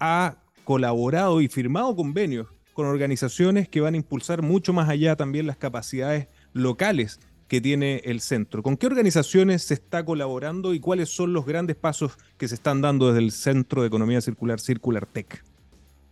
ha 0.00 0.36
colaborado 0.64 1.40
y 1.40 1.48
firmado 1.48 1.94
convenios 1.94 2.48
con 2.72 2.86
organizaciones 2.86 3.68
que 3.68 3.80
van 3.80 3.94
a 3.94 3.98
impulsar 3.98 4.42
mucho 4.42 4.72
más 4.72 4.88
allá 4.88 5.14
también 5.14 5.46
las 5.46 5.56
capacidades 5.56 6.26
locales 6.52 7.20
que 7.46 7.60
tiene 7.60 8.02
el 8.04 8.20
centro. 8.20 8.62
¿Con 8.62 8.76
qué 8.76 8.86
organizaciones 8.86 9.62
se 9.62 9.74
está 9.74 10.04
colaborando 10.04 10.74
y 10.74 10.80
cuáles 10.80 11.10
son 11.10 11.32
los 11.32 11.46
grandes 11.46 11.76
pasos 11.76 12.16
que 12.36 12.48
se 12.48 12.56
están 12.56 12.80
dando 12.80 13.08
desde 13.08 13.20
el 13.20 13.30
Centro 13.30 13.82
de 13.82 13.88
Economía 13.88 14.20
Circular, 14.20 14.58
Circular 14.58 15.06
Tech? 15.06 15.44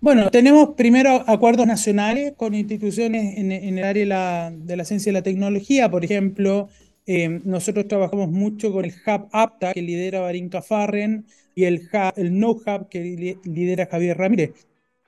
Bueno, 0.02 0.32
tenemos 0.32 0.70
primero 0.74 1.22
acuerdos 1.28 1.64
nacionales 1.64 2.32
con 2.36 2.56
instituciones 2.56 3.38
en, 3.38 3.52
el 3.52 3.84
área 3.84 4.50
de 4.50 4.76
la, 4.76 4.84
ciencia 4.84 5.10
y 5.10 5.12
la 5.12 5.22
tecnología. 5.22 5.92
Por 5.92 6.04
ejemplo, 6.04 6.68
eh, 7.06 7.40
nosotros 7.44 7.86
trabajamos 7.86 8.28
mucho 8.28 8.72
con 8.72 8.84
el 8.84 8.90
Hub 8.90 9.28
APTA, 9.30 9.72
que 9.72 9.80
lidera 9.80 10.18
Barinka 10.18 10.60
Farren, 10.60 11.24
y 11.54 11.66
el, 11.66 11.88
el 12.16 12.44
Hub, 12.44 12.88
que 12.90 13.38
lidera 13.44 13.86
Javier 13.86 14.18
Ramírez. 14.18 14.50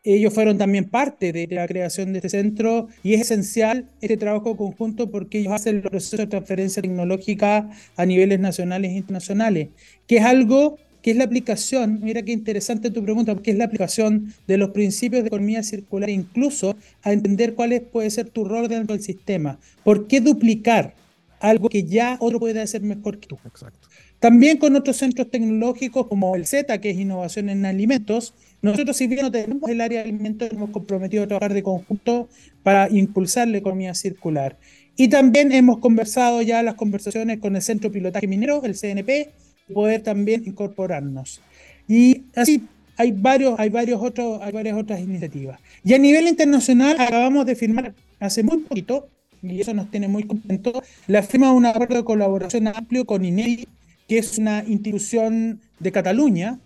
Ellos 0.05 0.33
fueron 0.33 0.59
también 0.59 0.85
parte 0.85 1.33
de 1.33 1.49
la 1.51 1.67
creación 1.67 2.13
de 2.13 2.19
este 2.19 2.29
centro 2.29 2.87
y 3.03 3.15
es 3.15 3.23
esencial 3.23 3.89
este 4.01 4.17
trabajo 4.17 4.57
conjunto 4.57 5.11
porque 5.11 5.41
ellos 5.41 5.55
hacen 5.55 5.77
el 5.77 5.83
proceso 5.83 6.19
de 6.19 6.27
transferencia 6.29 6.83
tecnológica 6.83 7.69
a 7.97 8.07
niveles 8.07 8.39
nacionales 8.39 8.93
e 8.93 8.97
internacionales, 8.97 9.71
que 10.07 10.19
es 10.19 10.25
algo 10.25 10.77
que 11.05 11.11
es 11.11 11.19
la 11.19 11.25
aplicación, 11.25 12.01
mira 12.01 12.23
qué 12.23 12.33
interesante 12.33 12.91
tu 12.91 13.05
pregunta, 13.05 13.35
porque 13.35 13.51
es 13.51 13.59
la 13.59 13.67
aplicación 13.67 14.33
de 14.47 14.57
los 14.57 14.71
principios 14.71 15.23
de 15.23 15.27
economía 15.27 15.63
circular, 15.63 16.09
incluso 16.09 16.77
a 17.03 17.13
entender 17.13 17.53
cuál 17.53 17.79
puede 17.93 18.09
ser 18.09 18.31
tu 18.31 18.47
rol 18.47 18.69
dentro 18.69 18.97
del 18.97 19.05
sistema. 19.05 19.59
¿Por 19.85 20.07
qué 20.07 20.23
duplicar 20.23 20.95
algo 21.41 21.69
que 21.69 21.85
ya 21.85 22.17
otro 22.21 22.41
puede 22.41 22.59
hacer 22.59 22.81
mejor 22.81 23.19
que 23.19 23.27
tú? 23.27 23.39
Exacto. 23.45 23.87
También 24.19 24.57
con 24.57 24.77
otros 24.77 24.97
centros 24.97 25.31
tecnológicos 25.31 26.07
como 26.07 26.35
el 26.37 26.47
Z, 26.47 26.81
que 26.81 26.89
es 26.89 26.97
innovación 26.97 27.51
en 27.51 27.67
alimentos, 27.67 28.33
nosotros 28.63 28.97
si 28.97 29.07
bien 29.07 29.21
no 29.21 29.31
tenemos 29.31 29.69
el 29.69 29.83
área 29.83 30.03
de 30.03 30.09
alimentos, 30.09 30.51
hemos 30.51 30.71
comprometido 30.71 31.25
a 31.25 31.27
trabajar 31.27 31.53
de 31.53 31.63
conjunto 31.63 32.31
para 32.63 32.89
impulsar 32.89 33.49
la 33.49 33.59
economía 33.59 33.93
circular. 33.93 34.57
Y 34.97 35.09
también 35.09 35.53
hemos 35.53 35.81
conversado 35.81 36.41
ya 36.41 36.63
las 36.63 36.77
conversaciones 36.77 37.41
con 37.41 37.57
el 37.57 37.61
Centro 37.61 37.93
Pilotaje 37.93 38.27
Minero, 38.27 38.65
el 38.65 38.75
CNP, 38.75 39.33
poder 39.73 40.03
también 40.03 40.43
incorporarnos. 40.45 41.41
Y 41.89 42.23
así 42.35 42.65
hay 42.97 43.13
varios, 43.13 43.59
hay 43.59 43.71
varios 43.71 44.01
otros, 44.03 44.41
hay 44.43 44.53
varias 44.53 44.77
otras 44.77 45.01
iniciativas. 45.01 45.61
Y 45.83 45.95
a 45.95 45.99
nivel 45.99 46.29
internacional 46.29 46.97
acabamos 47.01 47.47
de 47.47 47.57
firmar 47.57 47.95
hace 48.21 48.43
muy 48.43 48.59
poquito, 48.59 49.09
y 49.43 49.61
eso 49.61 49.75
nos 49.75 49.91
tiene 49.91 50.09
muy 50.09 50.25
contentos, 50.25 50.75
la 51.07 51.23
firma 51.23 51.49
de 51.49 51.55
un 51.55 51.67
acuerdo 51.67 51.97
de 51.97 52.05
colaboración 52.05 52.69
amplio 52.69 53.05
con 53.05 53.25
INEDI, 53.25 53.69
que 54.09 54.19
es 54.19 54.39
una 54.39 54.65
institución 54.67 55.61
de 55.79 55.93
Cataluña 55.93 56.59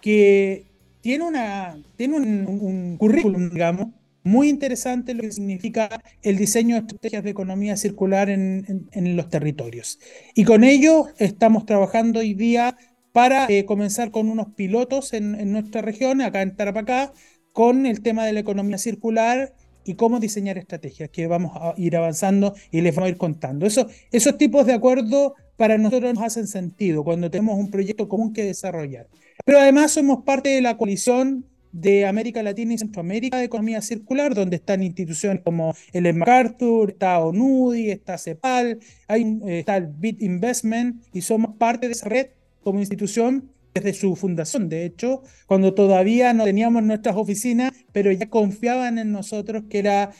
que 0.00 0.64
tiene, 1.00 1.24
una, 1.24 1.76
tiene 1.96 2.16
un, 2.16 2.46
un 2.46 2.96
currículum, 2.96 3.50
digamos, 3.50 3.88
muy 4.26 4.48
interesante 4.48 5.14
lo 5.14 5.22
que 5.22 5.30
significa 5.30 6.02
el 6.22 6.36
diseño 6.36 6.74
de 6.74 6.80
estrategias 6.80 7.22
de 7.22 7.30
economía 7.30 7.76
circular 7.76 8.28
en, 8.28 9.16
los 9.16 9.28
territorios. 9.28 10.00
Y 10.34 10.44
con 10.44 10.64
ello 10.64 11.06
estamos 11.18 11.64
trabajando 11.64 12.18
hoy 12.18 12.34
día 12.34 12.76
para 13.12 13.46
eh, 13.48 13.64
comenzar 13.64 14.10
con 14.10 14.28
unos 14.28 14.48
pilotos 14.54 15.12
en, 15.12 15.52
nuestra 15.52 15.80
región, 15.80 16.20
acá 16.20 16.42
en 16.42 16.56
Tarapacá, 16.56 17.12
con 17.52 17.86
el 17.86 18.02
tema 18.02 18.26
de 18.26 18.32
la 18.32 18.40
economía 18.40 18.78
circular 18.78 19.54
y 19.84 19.94
cómo 19.94 20.18
diseñar 20.18 20.58
estrategias, 20.58 21.08
que 21.10 21.28
vamos 21.28 21.52
a 21.54 21.74
ir 21.76 21.96
avanzando 21.96 22.54
y 22.72 22.80
les 22.80 22.96
vamos 22.96 23.06
a 23.06 23.10
ir 23.10 23.16
contando. 23.18 23.64
Eso, 23.64 23.86
esos 24.10 24.36
tipos 24.36 24.66
de 24.66 24.72
acuerdos 24.72 25.34
para 25.56 25.78
nosotros 25.78 26.12
nos 26.12 26.24
hacen 26.24 26.48
sentido 26.48 27.04
cuando 27.04 27.30
tenemos 27.30 27.56
un 27.56 27.70
proyecto 27.70 28.08
común 28.08 28.32
que 28.32 28.42
desarrollar. 28.42 29.06
Pero 29.44 29.60
además 29.60 29.92
somos 29.92 30.24
parte 30.24 30.48
de 30.48 30.62
la 30.62 30.76
coalición 30.76 31.46
de 31.80 32.06
América 32.06 32.42
Latina 32.42 32.72
y 32.72 32.78
Centroamérica 32.78 33.36
de 33.36 33.44
Economía 33.44 33.82
Circular, 33.82 34.34
donde 34.34 34.56
están 34.56 34.82
instituciones 34.82 35.42
como 35.42 35.74
el 35.92 36.12
MacArthur, 36.14 36.92
está 36.92 37.18
ONUDI, 37.18 37.90
está 37.90 38.16
CEPAL, 38.16 38.78
hay, 39.08 39.38
eh, 39.46 39.58
está 39.60 39.76
el 39.76 39.88
BIT 39.88 40.22
Investment, 40.22 41.04
y 41.12 41.20
somos 41.20 41.56
parte 41.56 41.86
de 41.86 41.92
esa 41.92 42.08
red 42.08 42.28
como 42.62 42.80
institución 42.80 43.50
desde 43.74 43.92
su 43.92 44.16
fundación, 44.16 44.70
de 44.70 44.86
hecho, 44.86 45.22
cuando 45.46 45.74
todavía 45.74 46.32
no 46.32 46.44
teníamos 46.44 46.82
nuestras 46.82 47.14
oficinas, 47.14 47.72
pero 47.92 48.10
ya 48.10 48.30
confiaban 48.30 48.98
en 48.98 49.12
nosotros 49.12 49.64
que 49.68 49.80
era 49.80 50.12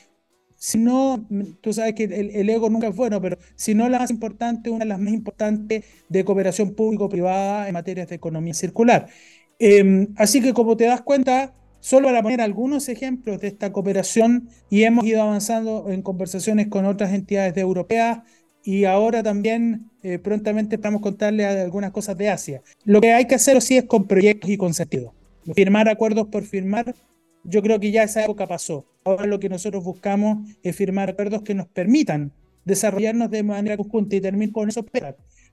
si 0.59 0.79
no, 0.79 1.27
tú 1.61 1.73
sabes 1.73 1.95
que 1.95 2.05
el, 2.05 2.49
ego 2.49 2.71
nunca 2.71 2.89
es 2.89 2.97
bueno, 2.97 3.21
pero 3.21 3.37
si 3.57 3.75
no 3.75 3.89
la 3.89 3.99
más 3.99 4.11
importante, 4.11 4.71
una 4.71 4.85
de 4.85 4.89
las 4.89 4.99
más 4.99 5.13
importantes 5.13 5.85
de 6.09 6.25
cooperación 6.25 6.75
público-privada 6.75 7.69
en 7.69 7.75
materias 7.75 8.09
de 8.09 8.17
economía 8.17 8.55
circular. 8.55 9.09
Em, 9.59 10.09
así 10.17 10.41
que 10.41 10.53
como 10.53 10.77
te 10.77 10.85
das 10.85 11.03
cuenta, 11.03 11.55
solo 11.81 12.09
para 12.09 12.23
poner 12.23 12.41
algunos 12.41 12.89
ejemplos 12.89 13.41
de 13.41 13.49
esta 13.49 13.73
cooperación, 13.73 14.49
y 14.71 14.83
hemos 14.83 15.07
ido 15.07 15.23
avanzando 15.23 15.87
en 15.91 16.03
conversaciones 16.03 16.69
con 16.69 16.85
otras 16.85 17.13
entidades 17.13 17.57
europeas, 17.57 18.21
y 18.63 18.85
ahora 18.85 19.23
también 19.23 19.91
eh, 20.03 20.19
prontamente 20.19 20.75
esperamos 20.75 21.01
contarle 21.01 21.47
algunas 21.47 21.93
cosas 21.93 22.19
de 22.19 22.29
Asia. 22.29 22.63
Lo 22.85 23.01
que 23.01 23.13
hay 23.13 23.27
que 23.27 23.37
hacer 23.37 23.63
sí 23.63 23.77
es 23.77 23.85
con 23.85 24.09
proyectos 24.09 24.51
y 24.51 24.57
con 24.57 24.75
sentido. 24.75 25.15
Firmar 25.55 25.89
acuerdos 25.89 26.27
por 26.27 26.43
firmar, 26.43 26.93
yo 27.45 27.63
creo 27.63 27.79
que 27.79 27.93
ya 27.93 28.03
esa 28.03 28.25
época 28.25 28.49
pasó. 28.49 28.85
Ahora 29.05 29.27
lo 29.27 29.39
que 29.39 29.49
nosotros 29.49 29.85
buscamos 29.85 30.49
es 30.65 30.75
firmar 30.75 31.11
acuerdos 31.11 31.43
que 31.43 31.55
nos 31.55 31.69
permitan 31.69 32.33
desarrollarnos 32.65 33.31
de 33.31 33.45
manera 33.45 33.77
conjunta 33.77 34.17
y 34.17 34.21
terminar 34.21 34.53
con 34.53 34.69
eso. 34.69 34.85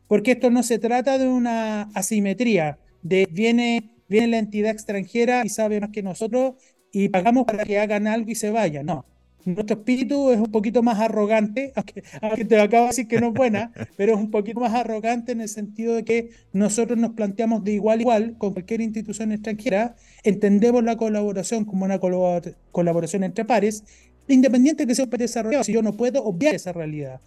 Porque 0.08 0.32
esto 0.32 0.50
no 0.50 0.64
se 0.64 0.80
trata 0.80 1.20
de 1.20 1.28
una 1.28 1.84
asimetría, 1.94 2.80
de 3.04 3.28
viene, 3.32 3.92
viene 4.08 4.28
la 4.28 4.38
entidad 4.40 4.72
extranjera 4.72 5.44
y 5.46 5.50
sabe 5.50 5.80
más 5.80 5.90
que 5.90 6.04
nosotros 6.04 6.56
y 6.92 7.10
pagamos 7.10 7.46
para 7.46 7.66
que 7.66 7.80
hagan 7.80 8.08
algo 8.08 8.30
y 8.30 8.36
se 8.36 8.52
vayan. 8.52 8.86
No, 8.86 9.06
nuestro 9.46 9.78
espíritu 9.78 10.32
es 10.32 10.40
un 10.40 10.52
poquito 10.52 10.84
más 10.84 11.00
arrogante, 11.00 11.74
aunque, 12.22 12.46
te 12.46 12.56
lo 12.56 12.64
acabo 12.64 12.84
de 12.84 12.90
decir 12.90 13.08
que 13.08 13.20
no 13.20 13.28
es 13.28 13.34
buena, 13.34 13.72
pero 13.98 14.14
es 14.14 14.20
un 14.20 14.32
poquito 14.32 14.60
más 14.60 14.74
arrogante 14.74 15.32
en 15.32 15.42
el 15.42 15.50
sentido 15.50 15.96
de 15.96 16.06
que 16.06 16.30
nosotros 16.54 16.98
nos 16.98 17.12
planteamos 17.12 17.64
de 17.64 17.74
igual 17.74 18.00
a 18.00 18.02
igual 18.02 18.38
con 18.38 18.54
cualquier 18.54 18.82
institución 18.82 19.32
extranjera, 19.32 19.96
entendemos 20.24 20.84
la 20.84 20.98
colaboración 20.98 21.66
como 21.66 21.86
una 21.86 22.00
colaboración 22.00 23.24
entre 23.24 23.46
pares, 23.46 23.84
independiente 24.28 24.84
de 24.84 24.88
que 24.88 24.96
sea 24.96 25.06
un 25.06 25.12
país 25.12 25.22
desarrollado, 25.22 25.64
si 25.64 25.74
yo 25.74 25.82
no 25.82 25.94
puedo 25.94 26.24
obviar 26.24 26.56
esa 26.56 26.72
realidad. 26.72 27.20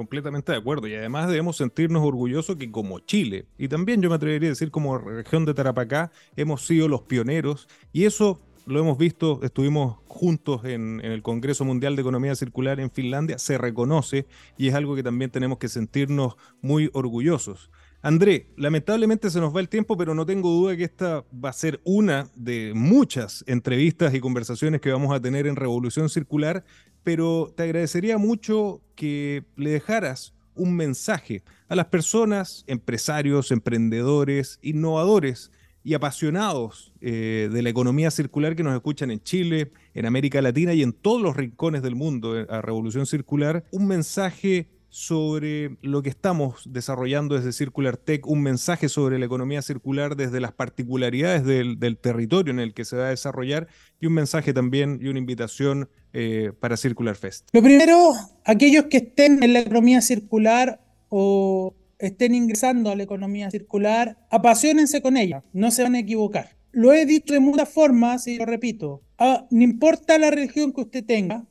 Completamente 0.00 0.52
de 0.52 0.56
acuerdo. 0.56 0.88
Y 0.88 0.94
además 0.94 1.28
debemos 1.28 1.58
sentirnos 1.58 2.02
orgullosos 2.02 2.56
que 2.56 2.72
como 2.72 3.00
Chile, 3.00 3.44
y 3.58 3.68
también 3.68 4.00
yo 4.00 4.08
me 4.08 4.14
atrevería 4.14 4.48
a 4.48 4.52
decir 4.52 4.70
como 4.70 4.96
región 4.96 5.44
de 5.44 5.52
Tarapacá, 5.52 6.10
hemos 6.36 6.64
sido 6.66 6.88
los 6.88 7.02
pioneros. 7.02 7.68
Y 7.92 8.04
eso 8.04 8.40
lo 8.64 8.80
hemos 8.80 8.96
visto, 8.96 9.40
estuvimos 9.42 9.98
juntos 10.06 10.64
en, 10.64 11.02
el 11.04 11.20
Congreso 11.20 11.66
Mundial 11.66 11.96
de 11.96 12.00
Economía 12.00 12.34
Circular 12.34 12.80
en 12.80 12.90
Finlandia, 12.90 13.38
se 13.38 13.58
reconoce 13.58 14.26
y 14.56 14.68
es 14.68 14.74
algo 14.74 14.96
que 14.96 15.02
también 15.02 15.30
tenemos 15.30 15.58
que 15.58 15.68
sentirnos 15.68 16.36
muy 16.62 16.88
orgullosos. 16.94 17.70
André, 18.02 18.46
lamentablemente 18.56 19.28
se 19.28 19.40
nos 19.40 19.54
va 19.54 19.60
el 19.60 19.68
tiempo, 19.68 19.98
pero 19.98 20.14
no 20.14 20.24
tengo 20.24 20.48
duda 20.50 20.74
que 20.74 20.84
esta 20.84 21.26
va 21.32 21.50
a 21.50 21.52
ser 21.52 21.82
una 21.84 22.28
de 22.34 22.72
muchas 22.74 23.44
entrevistas 23.46 24.14
y 24.14 24.20
conversaciones 24.20 24.80
que 24.80 24.90
vamos 24.90 25.14
a 25.14 25.20
tener 25.20 25.46
en 25.46 25.56
Revolución 25.56 26.08
Circular, 26.08 26.64
pero 27.02 27.52
te 27.56 27.64
agradecería 27.64 28.18
mucho 28.18 28.82
que 28.94 29.44
le 29.56 29.70
dejaras 29.70 30.34
un 30.54 30.76
mensaje 30.76 31.42
a 31.68 31.76
las 31.76 31.86
personas, 31.86 32.64
empresarios, 32.66 33.50
emprendedores, 33.50 34.58
innovadores 34.62 35.50
y 35.82 35.94
apasionados 35.94 36.92
eh, 37.00 37.48
de 37.50 37.62
la 37.62 37.70
economía 37.70 38.10
circular 38.10 38.54
que 38.54 38.62
nos 38.62 38.74
escuchan 38.74 39.10
en 39.10 39.22
Chile, 39.22 39.72
en 39.94 40.06
América 40.06 40.42
Latina 40.42 40.74
y 40.74 40.82
en 40.82 40.92
todos 40.92 41.22
los 41.22 41.36
rincones 41.36 41.82
del 41.82 41.94
mundo 41.94 42.38
eh, 42.38 42.46
a 42.50 42.60
Revolución 42.60 43.06
Circular, 43.06 43.64
un 43.70 43.86
mensaje 43.86 44.68
sobre 44.90 45.76
lo 45.82 46.02
que 46.02 46.10
estamos 46.10 46.64
desarrollando 46.66 47.36
desde 47.36 47.52
Circular 47.52 47.96
Tech, 47.96 48.26
un 48.26 48.42
mensaje 48.42 48.88
sobre 48.88 49.18
la 49.20 49.26
economía 49.26 49.62
circular 49.62 50.16
desde 50.16 50.40
las 50.40 50.52
particularidades 50.52 51.44
del, 51.44 51.96
territorio 51.96 52.52
en 52.52 52.58
el 52.58 52.74
que 52.74 52.84
se 52.84 52.96
va 52.96 53.06
a 53.06 53.10
desarrollar 53.10 53.68
y 54.00 54.06
un 54.06 54.14
mensaje 54.14 54.52
también 54.52 54.98
y 55.00 55.06
una 55.06 55.20
invitación 55.20 55.88
eh, 56.12 56.52
para 56.58 56.76
Circular 56.76 57.16
Fest. 57.16 57.48
Lo 57.52 57.62
primero, 57.62 58.12
aquellos 58.44 58.84
que 58.86 58.98
estén 58.98 59.42
en 59.42 59.52
la 59.52 59.60
economía 59.60 60.00
circular 60.00 60.80
o 61.08 61.74
estén 61.98 62.34
ingresando 62.34 62.90
a 62.90 62.96
la 62.96 63.02
economía 63.02 63.50
circular, 63.50 64.18
apasionense 64.30 65.02
con 65.02 65.16
ella, 65.16 65.44
no 65.52 65.70
se 65.70 65.82
van 65.82 65.94
a 65.94 66.00
equivocar. 66.00 66.56
Lo 66.72 66.92
he 66.92 67.04
dicho 67.04 67.34
de 67.34 67.40
muchas 67.40 67.68
formas 67.68 68.26
y 68.26 68.38
lo 68.38 68.46
repito. 68.46 69.02
Ah, 69.18 69.46
no 69.50 69.62
importa 69.62 70.18
la 70.18 70.30
religión 70.30 70.72
que 70.72 70.80
usted 70.82 71.04
tenga, 71.04 71.44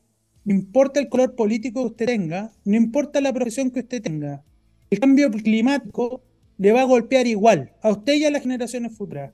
no 0.45 0.55
importa 0.55 0.99
el 0.99 1.09
color 1.09 1.35
político 1.35 1.81
que 1.81 1.87
usted 1.87 2.05
tenga, 2.07 2.51
no 2.65 2.75
importa 2.75 3.21
la 3.21 3.33
profesión 3.33 3.69
que 3.69 3.81
usted 3.81 4.01
tenga, 4.01 4.43
el 4.89 4.99
cambio 4.99 5.29
climático 5.29 6.23
le 6.57 6.71
va 6.71 6.81
a 6.81 6.85
golpear 6.85 7.27
igual 7.27 7.73
a 7.81 7.91
usted 7.91 8.15
y 8.15 8.25
a 8.25 8.31
las 8.31 8.41
generaciones 8.41 8.97
futuras. 8.97 9.31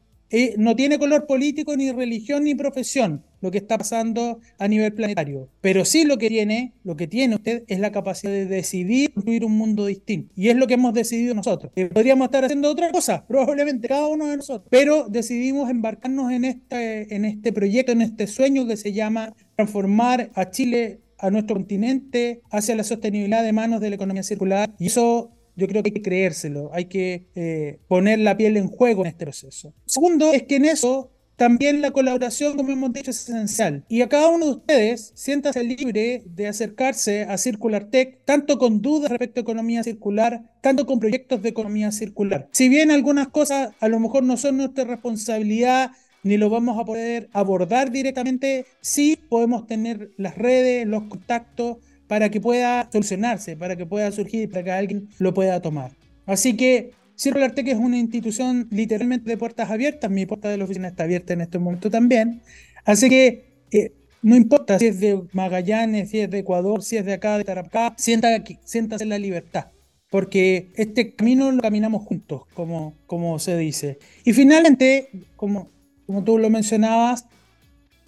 No 0.57 0.75
tiene 0.75 0.99
color 0.99 1.25
político, 1.27 1.75
ni 1.77 1.91
religión, 1.91 2.43
ni 2.43 2.55
profesión 2.55 3.23
lo 3.45 3.51
que 3.51 3.59
está 3.59 3.77
pasando 3.77 4.39
a 4.57 4.67
nivel 4.67 4.91
planetario. 4.93 5.49
Pero 5.61 5.85
sí 5.85 6.03
lo 6.03 6.17
que 6.17 6.29
tiene, 6.29 6.73
lo 6.83 6.95
que 6.95 7.07
tiene 7.07 7.35
usted 7.35 7.63
es 7.67 7.79
la 7.79 7.91
capacidad 7.91 8.31
de 8.31 8.47
decidir 8.47 9.13
construir 9.13 9.45
un 9.45 9.55
mundo 9.55 9.85
distinto. 9.85 10.33
Y 10.35 10.49
es 10.49 10.55
lo 10.55 10.65
que 10.65 10.73
hemos 10.73 10.93
decidido 10.95 11.35
nosotros. 11.35 11.71
Eh, 11.75 11.85
podríamos 11.85 12.25
estar 12.25 12.43
haciendo 12.43 12.71
otra 12.71 12.91
cosa, 12.91 13.23
probablemente 13.27 13.87
cada 13.87 14.07
uno 14.07 14.25
de 14.27 14.37
nosotros. 14.37 14.67
Pero 14.71 15.07
decidimos 15.09 15.69
embarcarnos 15.69 16.31
en 16.31 16.43
este, 16.45 17.15
en 17.15 17.23
este 17.23 17.53
proyecto, 17.53 17.91
en 17.91 18.01
este 18.01 18.25
sueño 18.25 18.65
que 18.65 18.77
se 18.77 18.93
llama 18.93 19.33
transformar 19.55 20.31
a 20.33 20.49
Chile 20.49 21.01
a 21.19 21.29
nuestro 21.29 21.55
continente 21.55 22.41
hacia 22.49 22.75
la 22.75 22.83
sostenibilidad 22.83 23.43
de 23.43 23.53
manos 23.53 23.79
de 23.79 23.89
la 23.89 23.95
economía 23.95 24.23
circular. 24.23 24.71
Y 24.79 24.87
eso 24.87 25.31
yo 25.55 25.67
creo 25.67 25.83
que 25.83 25.89
hay 25.89 25.93
que 25.93 26.01
creérselo, 26.01 26.71
hay 26.73 26.85
que 26.85 27.27
eh, 27.35 27.79
poner 27.87 28.19
la 28.19 28.37
piel 28.37 28.57
en 28.57 28.67
juego 28.67 29.03
en 29.03 29.07
este 29.07 29.25
proceso. 29.25 29.73
Segundo, 29.85 30.33
es 30.33 30.43
que 30.43 30.57
en 30.57 30.65
eso 30.65 31.11
también 31.35 31.81
la 31.81 31.91
colaboración, 31.91 32.55
como 32.55 32.71
hemos 32.71 32.93
dicho, 32.93 33.11
es 33.11 33.27
esencial. 33.27 33.83
Y 33.89 34.01
a 34.01 34.09
cada 34.09 34.29
uno 34.29 34.45
de 34.45 34.51
ustedes, 34.51 35.11
siéntase 35.15 35.63
libre 35.63 36.23
de 36.25 36.47
acercarse 36.47 37.23
a 37.23 37.37
Circular 37.37 37.85
Tech, 37.85 38.19
tanto 38.25 38.57
con 38.57 38.81
dudas 38.81 39.11
respecto 39.11 39.39
a 39.39 39.43
economía 39.43 39.83
circular, 39.83 40.43
tanto 40.61 40.85
con 40.85 40.99
proyectos 40.99 41.41
de 41.41 41.49
economía 41.49 41.91
circular. 41.91 42.47
Si 42.51 42.69
bien 42.69 42.89
algunas 42.89 43.27
cosas 43.27 43.73
a 43.79 43.87
lo 43.89 43.99
mejor 43.99 44.23
no 44.23 44.37
son 44.37 44.57
nuestra 44.57 44.85
responsabilidad, 44.85 45.91
ni 46.23 46.37
lo 46.37 46.49
vamos 46.49 46.79
a 46.79 46.85
poder 46.85 47.29
abordar 47.33 47.91
directamente, 47.91 48.65
sí 48.81 49.19
podemos 49.29 49.67
tener 49.67 50.11
las 50.17 50.37
redes, 50.37 50.87
los 50.87 51.03
contactos, 51.03 51.77
para 52.07 52.29
que 52.29 52.39
pueda 52.41 52.89
solucionarse, 52.91 53.55
para 53.55 53.75
que 53.75 53.85
pueda 53.85 54.11
surgir, 54.11 54.49
para 54.49 54.63
que 54.63 54.71
alguien 54.71 55.09
lo 55.19 55.33
pueda 55.33 55.61
tomar. 55.61 55.91
Así 56.25 56.55
que 56.55 56.91
Circular 57.15 57.53
Tech 57.53 57.67
es 57.67 57.77
una 57.77 57.97
institución 57.97 58.67
literalmente 58.71 59.29
de 59.29 59.37
puertas 59.37 59.71
abiertas, 59.71 60.11
mi 60.11 60.25
puerta 60.25 60.49
de 60.49 60.57
la 60.57 60.65
oficina 60.65 60.89
está 60.89 61.03
abierta 61.03 61.33
en 61.33 61.41
este 61.41 61.59
momento 61.59 61.89
también. 61.89 62.41
Así 62.83 63.09
que 63.09 63.45
eh, 63.71 63.93
no 64.21 64.35
importa 64.35 64.79
si 64.79 64.87
es 64.87 64.99
de 64.99 65.21
Magallanes, 65.33 66.09
si 66.09 66.19
es 66.19 66.29
de 66.29 66.39
Ecuador, 66.39 66.83
si 66.83 66.97
es 66.97 67.05
de 67.05 67.13
acá, 67.13 67.37
de 67.37 67.43
Tarapacá, 67.43 67.93
siéntase, 67.97 68.59
siéntase 68.63 69.03
en 69.03 69.09
la 69.09 69.19
libertad, 69.19 69.67
porque 70.09 70.71
este 70.75 71.15
camino 71.15 71.51
lo 71.51 71.61
caminamos 71.61 72.03
juntos, 72.03 72.41
como, 72.53 72.97
como 73.05 73.39
se 73.39 73.57
dice. 73.57 73.99
Y 74.23 74.33
finalmente, 74.33 75.09
como, 75.35 75.69
como 76.05 76.23
tú 76.23 76.37
lo 76.37 76.49
mencionabas, 76.49 77.27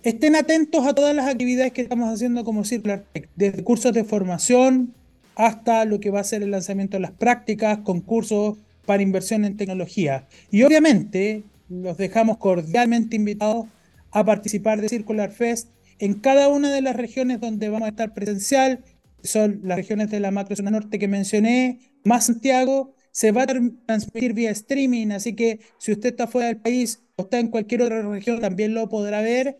estén 0.08 0.38
atentos 0.38 0.88
a 0.88 0.96
todas 0.96 1.14
las 1.14 1.28
actividades 1.28 1.74
que 1.74 1.82
estamos 1.82 2.14
haciendo 2.14 2.46
como 2.46 2.64
Circular 2.64 3.04
Tech, 3.12 3.30
desde 3.36 3.62
cursos 3.64 3.92
de 3.92 4.06
formación 4.06 4.94
hasta 5.36 5.84
lo 5.84 6.00
que 6.00 6.12
va 6.12 6.22
a 6.22 6.24
ser 6.24 6.44
el 6.44 6.52
lanzamiento 6.52 6.96
de 6.96 7.02
las 7.02 7.12
prácticas, 7.12 7.80
concursos 7.80 8.58
para 8.86 9.04
inversión 9.04 9.44
en 9.44 9.58
tecnología. 9.58 10.26
Y 10.50 10.64
obviamente 10.64 11.44
los 11.68 11.98
dejamos 11.98 12.38
cordialmente 12.38 13.18
invitados 13.18 13.66
a 14.12 14.24
participar 14.24 14.80
de 14.80 14.88
Circular 14.88 15.32
Fest 15.32 15.70
en 16.00 16.14
cada 16.14 16.48
una 16.48 16.72
de 16.72 16.82
las 16.82 16.96
regiones 16.96 17.42
donde 17.42 17.68
vamos 17.68 17.88
a 17.88 17.90
estar 17.90 18.14
presencial, 18.14 18.86
son 19.24 19.60
las 19.64 19.76
regiones 19.76 20.10
de 20.10 20.22
la 20.22 20.32
macrozona 20.32 20.72
norte 20.72 21.00
que 21.00 21.10
mencioné, 21.10 21.80
más 22.06 22.28
Santiago, 22.28 22.94
se 23.12 23.32
va 23.34 23.44
a 23.44 23.48
transmitir 23.48 24.34
vía 24.34 24.52
streaming, 24.52 25.12
así 25.12 25.36
que 25.36 25.60
si 25.80 25.92
usted 25.92 26.10
está 26.10 26.28
fuera 26.28 26.48
del 26.48 26.58
país 26.58 27.04
o 27.18 27.24
está 27.24 27.40
en 27.40 27.50
cualquier 27.50 27.82
otra 27.82 28.04
región 28.04 28.40
también 28.40 28.74
lo 28.74 28.88
podrá 28.88 29.22
ver 29.22 29.58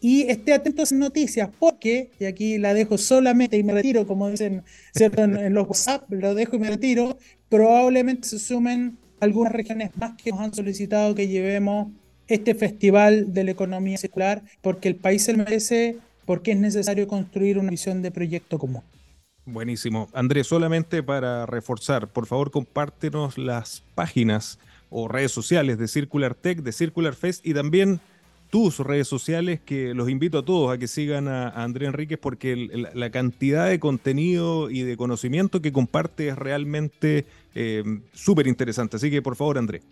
y 0.00 0.22
esté 0.22 0.52
atento 0.52 0.82
a 0.82 0.84
esas 0.84 0.98
noticias, 0.98 1.50
porque, 1.58 2.10
y 2.18 2.26
aquí 2.26 2.58
la 2.58 2.74
dejo 2.74 2.98
solamente 2.98 3.56
y 3.56 3.62
me 3.62 3.72
retiro, 3.72 4.06
como 4.06 4.30
dicen 4.30 4.62
¿cierto? 4.94 5.24
En, 5.24 5.54
los 5.54 5.66
WhatsApp, 5.66 6.10
lo 6.10 6.34
dejo 6.34 6.56
y 6.56 6.58
me 6.58 6.68
retiro, 6.68 7.18
probablemente 7.48 8.28
se 8.28 8.38
sumen 8.38 8.98
algunas 9.20 9.52
regiones 9.52 9.90
más 9.96 10.14
que 10.22 10.30
nos 10.30 10.40
han 10.40 10.54
solicitado 10.54 11.14
que 11.14 11.28
llevemos 11.28 11.88
este 12.28 12.54
festival 12.54 13.32
de 13.32 13.44
la 13.44 13.50
economía 13.52 13.96
circular, 13.96 14.42
porque 14.60 14.88
el 14.88 14.96
país 14.96 15.22
se 15.22 15.32
lo 15.32 15.38
merece, 15.38 15.96
porque 16.24 16.52
es 16.52 16.58
necesario 16.58 17.06
construir 17.06 17.58
una 17.58 17.70
visión 17.70 18.02
de 18.02 18.10
proyecto 18.10 18.58
común. 18.58 18.82
Buenísimo. 19.44 20.08
Andrés, 20.12 20.48
solamente 20.48 21.04
para 21.04 21.46
reforzar, 21.46 22.08
por 22.08 22.26
favor 22.26 22.50
compártenos 22.50 23.38
las 23.38 23.84
páginas 23.94 24.58
o 24.90 25.06
redes 25.06 25.30
sociales 25.30 25.78
de 25.78 25.86
Circular 25.86 26.34
Tech, 26.34 26.58
de 26.58 26.72
Circular 26.72 27.14
Fest 27.14 27.46
y 27.46 27.54
también 27.54 28.00
tus 28.56 28.78
redes 28.78 29.06
sociales, 29.06 29.60
que 29.62 29.92
los 29.92 30.08
invito 30.08 30.38
a 30.38 30.42
todos 30.42 30.74
a 30.74 30.78
que 30.78 30.88
sigan 30.88 31.28
a, 31.28 31.50
André 31.50 31.88
Enríquez 31.88 32.18
porque 32.18 32.56
la 32.94 33.10
cantidad 33.10 33.68
de 33.68 33.78
contenido 33.78 34.70
y 34.70 34.80
de 34.80 34.96
conocimiento 34.96 35.60
que 35.60 35.72
comparte 35.72 36.28
es 36.28 36.38
realmente 36.38 37.26
eh, 37.54 37.84
súper 38.14 38.46
interesante. 38.46 38.96
Así 38.96 39.10
que 39.10 39.20
por 39.20 39.36
favor, 39.36 39.58
André. 39.58 39.82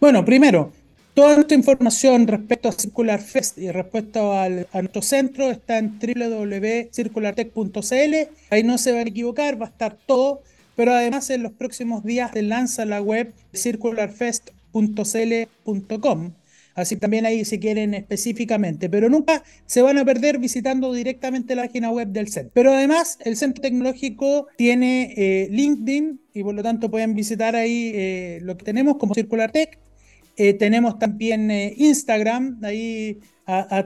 Bueno, 0.00 0.24
primero, 0.24 0.72
Toda 1.14 1.36
nuestra 1.36 1.56
información 1.56 2.26
respecto 2.26 2.68
a 2.70 2.72
Circular 2.72 3.20
Fest 3.20 3.58
y 3.58 3.70
respecto 3.70 4.32
al, 4.32 4.66
a 4.72 4.80
nuestro 4.80 5.02
centro 5.02 5.50
está 5.50 5.76
en 5.76 5.98
www.circulartech.cl. 6.00 8.14
Ahí 8.48 8.62
no 8.64 8.78
se 8.78 8.92
van 8.92 9.06
a 9.06 9.10
equivocar, 9.10 9.60
va 9.60 9.66
a 9.66 9.68
estar 9.68 9.94
todo. 10.06 10.40
Pero 10.74 10.92
además 10.92 11.28
en 11.28 11.42
los 11.42 11.52
próximos 11.52 12.02
días 12.02 12.30
se 12.32 12.40
lanza 12.40 12.86
la 12.86 13.02
web 13.02 13.34
circularfest.cl.com. 13.54 16.32
Así 16.74 16.96
también 16.96 17.26
ahí 17.26 17.44
si 17.44 17.58
quieren 17.58 17.94
específicamente, 17.94 18.88
pero 18.88 19.08
nunca 19.08 19.42
se 19.66 19.82
van 19.82 19.98
a 19.98 20.04
perder 20.04 20.38
visitando 20.38 20.92
directamente 20.92 21.54
la 21.54 21.62
página 21.62 21.90
web 21.90 22.08
del 22.08 22.28
centro. 22.28 22.52
Pero 22.54 22.72
además 22.72 23.18
el 23.24 23.36
centro 23.36 23.62
tecnológico 23.62 24.46
tiene 24.56 25.14
eh, 25.16 25.48
LinkedIn 25.50 26.20
y 26.34 26.42
por 26.42 26.54
lo 26.54 26.62
tanto 26.62 26.90
pueden 26.90 27.14
visitar 27.14 27.56
ahí 27.56 27.92
eh, 27.94 28.38
lo 28.42 28.56
que 28.56 28.64
tenemos 28.64 28.96
como 28.96 29.14
Circular 29.14 29.52
Tech. 29.52 29.78
Eh, 30.36 30.54
tenemos 30.54 30.98
también 30.98 31.50
Instagram, 31.50 32.58
ahí 32.62 33.18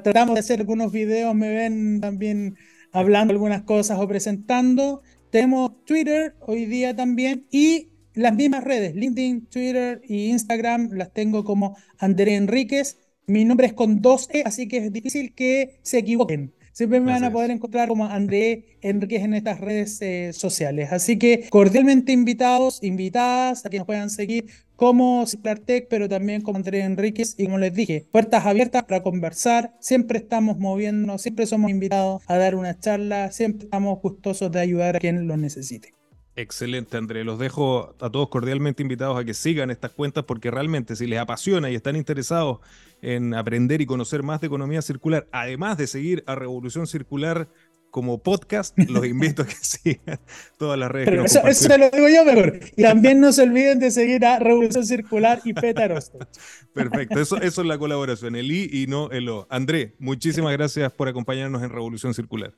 tratamos 0.04 0.34
de 0.34 0.40
hacer 0.40 0.60
algunos 0.60 0.92
videos, 0.92 1.34
me 1.34 1.52
ven 1.52 2.00
también 2.00 2.56
hablando 2.92 3.32
algunas 3.32 3.62
cosas 3.62 3.98
o 3.98 4.06
presentando. 4.06 5.02
Tenemos 5.30 5.84
Twitter 5.84 6.36
hoy 6.40 6.66
día 6.66 6.94
también 6.94 7.46
y 7.50 7.88
las 8.16 8.34
mismas 8.34 8.64
redes, 8.64 8.94
LinkedIn, 8.94 9.46
Twitter 9.46 10.00
y 10.08 10.30
Instagram, 10.30 10.90
las 10.92 11.12
tengo 11.12 11.44
como 11.44 11.76
André 11.98 12.34
Enríquez. 12.34 12.98
Mi 13.26 13.44
nombre 13.44 13.66
es 13.66 13.74
con 13.74 14.00
dos 14.00 14.28
E, 14.32 14.42
así 14.44 14.66
que 14.68 14.78
es 14.78 14.92
difícil 14.92 15.34
que 15.34 15.78
se 15.82 15.98
equivoquen. 15.98 16.54
Siempre 16.72 17.00
me 17.00 17.12
van 17.12 17.24
a 17.24 17.32
poder 17.32 17.50
encontrar 17.50 17.88
como 17.88 18.06
André 18.06 18.78
Enríquez 18.82 19.22
en 19.22 19.34
estas 19.34 19.60
redes 19.60 20.00
eh, 20.02 20.32
sociales. 20.32 20.92
Así 20.92 21.18
que 21.18 21.46
cordialmente 21.48 22.12
invitados, 22.12 22.82
invitadas 22.82 23.64
a 23.64 23.70
que 23.70 23.78
nos 23.78 23.86
puedan 23.86 24.10
seguir 24.10 24.46
como 24.76 25.26
Ciclartec, 25.26 25.88
pero 25.88 26.08
también 26.08 26.42
como 26.42 26.56
André 26.56 26.80
Enríquez. 26.80 27.34
Y 27.38 27.44
como 27.44 27.58
les 27.58 27.74
dije, 27.74 28.06
puertas 28.12 28.46
abiertas 28.46 28.84
para 28.84 29.02
conversar. 29.02 29.74
Siempre 29.80 30.18
estamos 30.18 30.58
moviéndonos, 30.58 31.22
siempre 31.22 31.46
somos 31.46 31.70
invitados 31.70 32.22
a 32.26 32.36
dar 32.36 32.54
una 32.54 32.78
charla, 32.78 33.30
siempre 33.32 33.64
estamos 33.64 34.00
gustosos 34.00 34.52
de 34.52 34.60
ayudar 34.60 34.96
a 34.96 35.00
quien 35.00 35.26
lo 35.26 35.36
necesite. 35.36 35.95
Excelente, 36.36 36.98
André. 36.98 37.24
Los 37.24 37.38
dejo 37.38 37.94
a 37.98 38.10
todos 38.10 38.28
cordialmente 38.28 38.82
invitados 38.82 39.18
a 39.18 39.24
que 39.24 39.32
sigan 39.32 39.70
estas 39.70 39.90
cuentas 39.92 40.24
porque 40.24 40.50
realmente 40.50 40.94
si 40.94 41.06
les 41.06 41.18
apasiona 41.18 41.70
y 41.70 41.74
están 41.74 41.96
interesados 41.96 42.58
en 43.00 43.32
aprender 43.32 43.80
y 43.80 43.86
conocer 43.86 44.22
más 44.22 44.42
de 44.42 44.48
economía 44.48 44.82
circular, 44.82 45.26
además 45.32 45.78
de 45.78 45.86
seguir 45.86 46.22
a 46.26 46.34
Revolución 46.34 46.86
Circular 46.86 47.48
como 47.90 48.22
podcast, 48.22 48.78
los 48.90 49.06
invito 49.06 49.42
a 49.42 49.46
que 49.46 49.54
sigan 49.54 50.20
todas 50.58 50.78
las 50.78 50.90
redes. 50.90 51.34
eso, 51.34 51.46
eso 51.46 51.78
lo 51.78 51.88
digo 51.88 52.08
yo 52.10 52.22
mejor. 52.26 52.60
Y 52.76 52.82
también 52.82 53.18
no 53.18 53.32
se 53.32 53.42
olviden 53.42 53.78
de 53.78 53.90
seguir 53.90 54.22
a 54.26 54.38
Revolución 54.38 54.84
Circular 54.84 55.40
y 55.42 55.54
Pétaros. 55.54 56.12
Perfecto, 56.74 57.18
eso, 57.18 57.40
eso 57.40 57.62
es 57.62 57.66
la 57.66 57.78
colaboración, 57.78 58.36
el 58.36 58.52
I 58.52 58.68
y 58.70 58.86
no 58.88 59.10
el 59.10 59.30
O. 59.30 59.46
André, 59.48 59.94
muchísimas 59.98 60.52
gracias 60.58 60.92
por 60.92 61.08
acompañarnos 61.08 61.62
en 61.62 61.70
Revolución 61.70 62.12
Circular. 62.12 62.52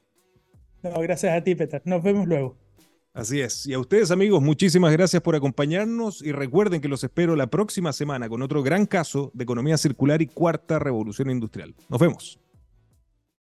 No, 0.83 1.01
gracias 1.01 1.33
a 1.33 1.45
ti, 1.45 1.55
Petar. 1.55 1.83
Nos 1.85 2.03
vemos 2.03 2.27
luego. 2.27 2.68
Así 3.15 3.41
es. 3.41 3.67
Y 3.67 3.75
a 3.75 3.79
ustedes 3.79 4.11
amigos, 4.11 4.43
muchísimas 4.43 4.93
gracias 4.93 5.23
por 5.23 5.35
acompañarnos 5.35 6.23
y 6.23 6.33
recuerden 6.33 6.81
que 6.81 6.89
los 6.89 7.03
espero 7.03 7.35
la 7.37 7.49
próxima 7.49 7.93
semana 7.93 8.29
con 8.29 8.43
otro 8.43 8.63
gran 8.63 8.87
caso 8.87 9.31
de 9.35 9.45
economía 9.45 9.77
circular 9.77 10.23
y 10.23 10.27
cuarta 10.27 10.79
revolución 10.79 11.31
industrial. 11.31 11.75
Nos 11.89 12.01
vemos. 12.01 12.39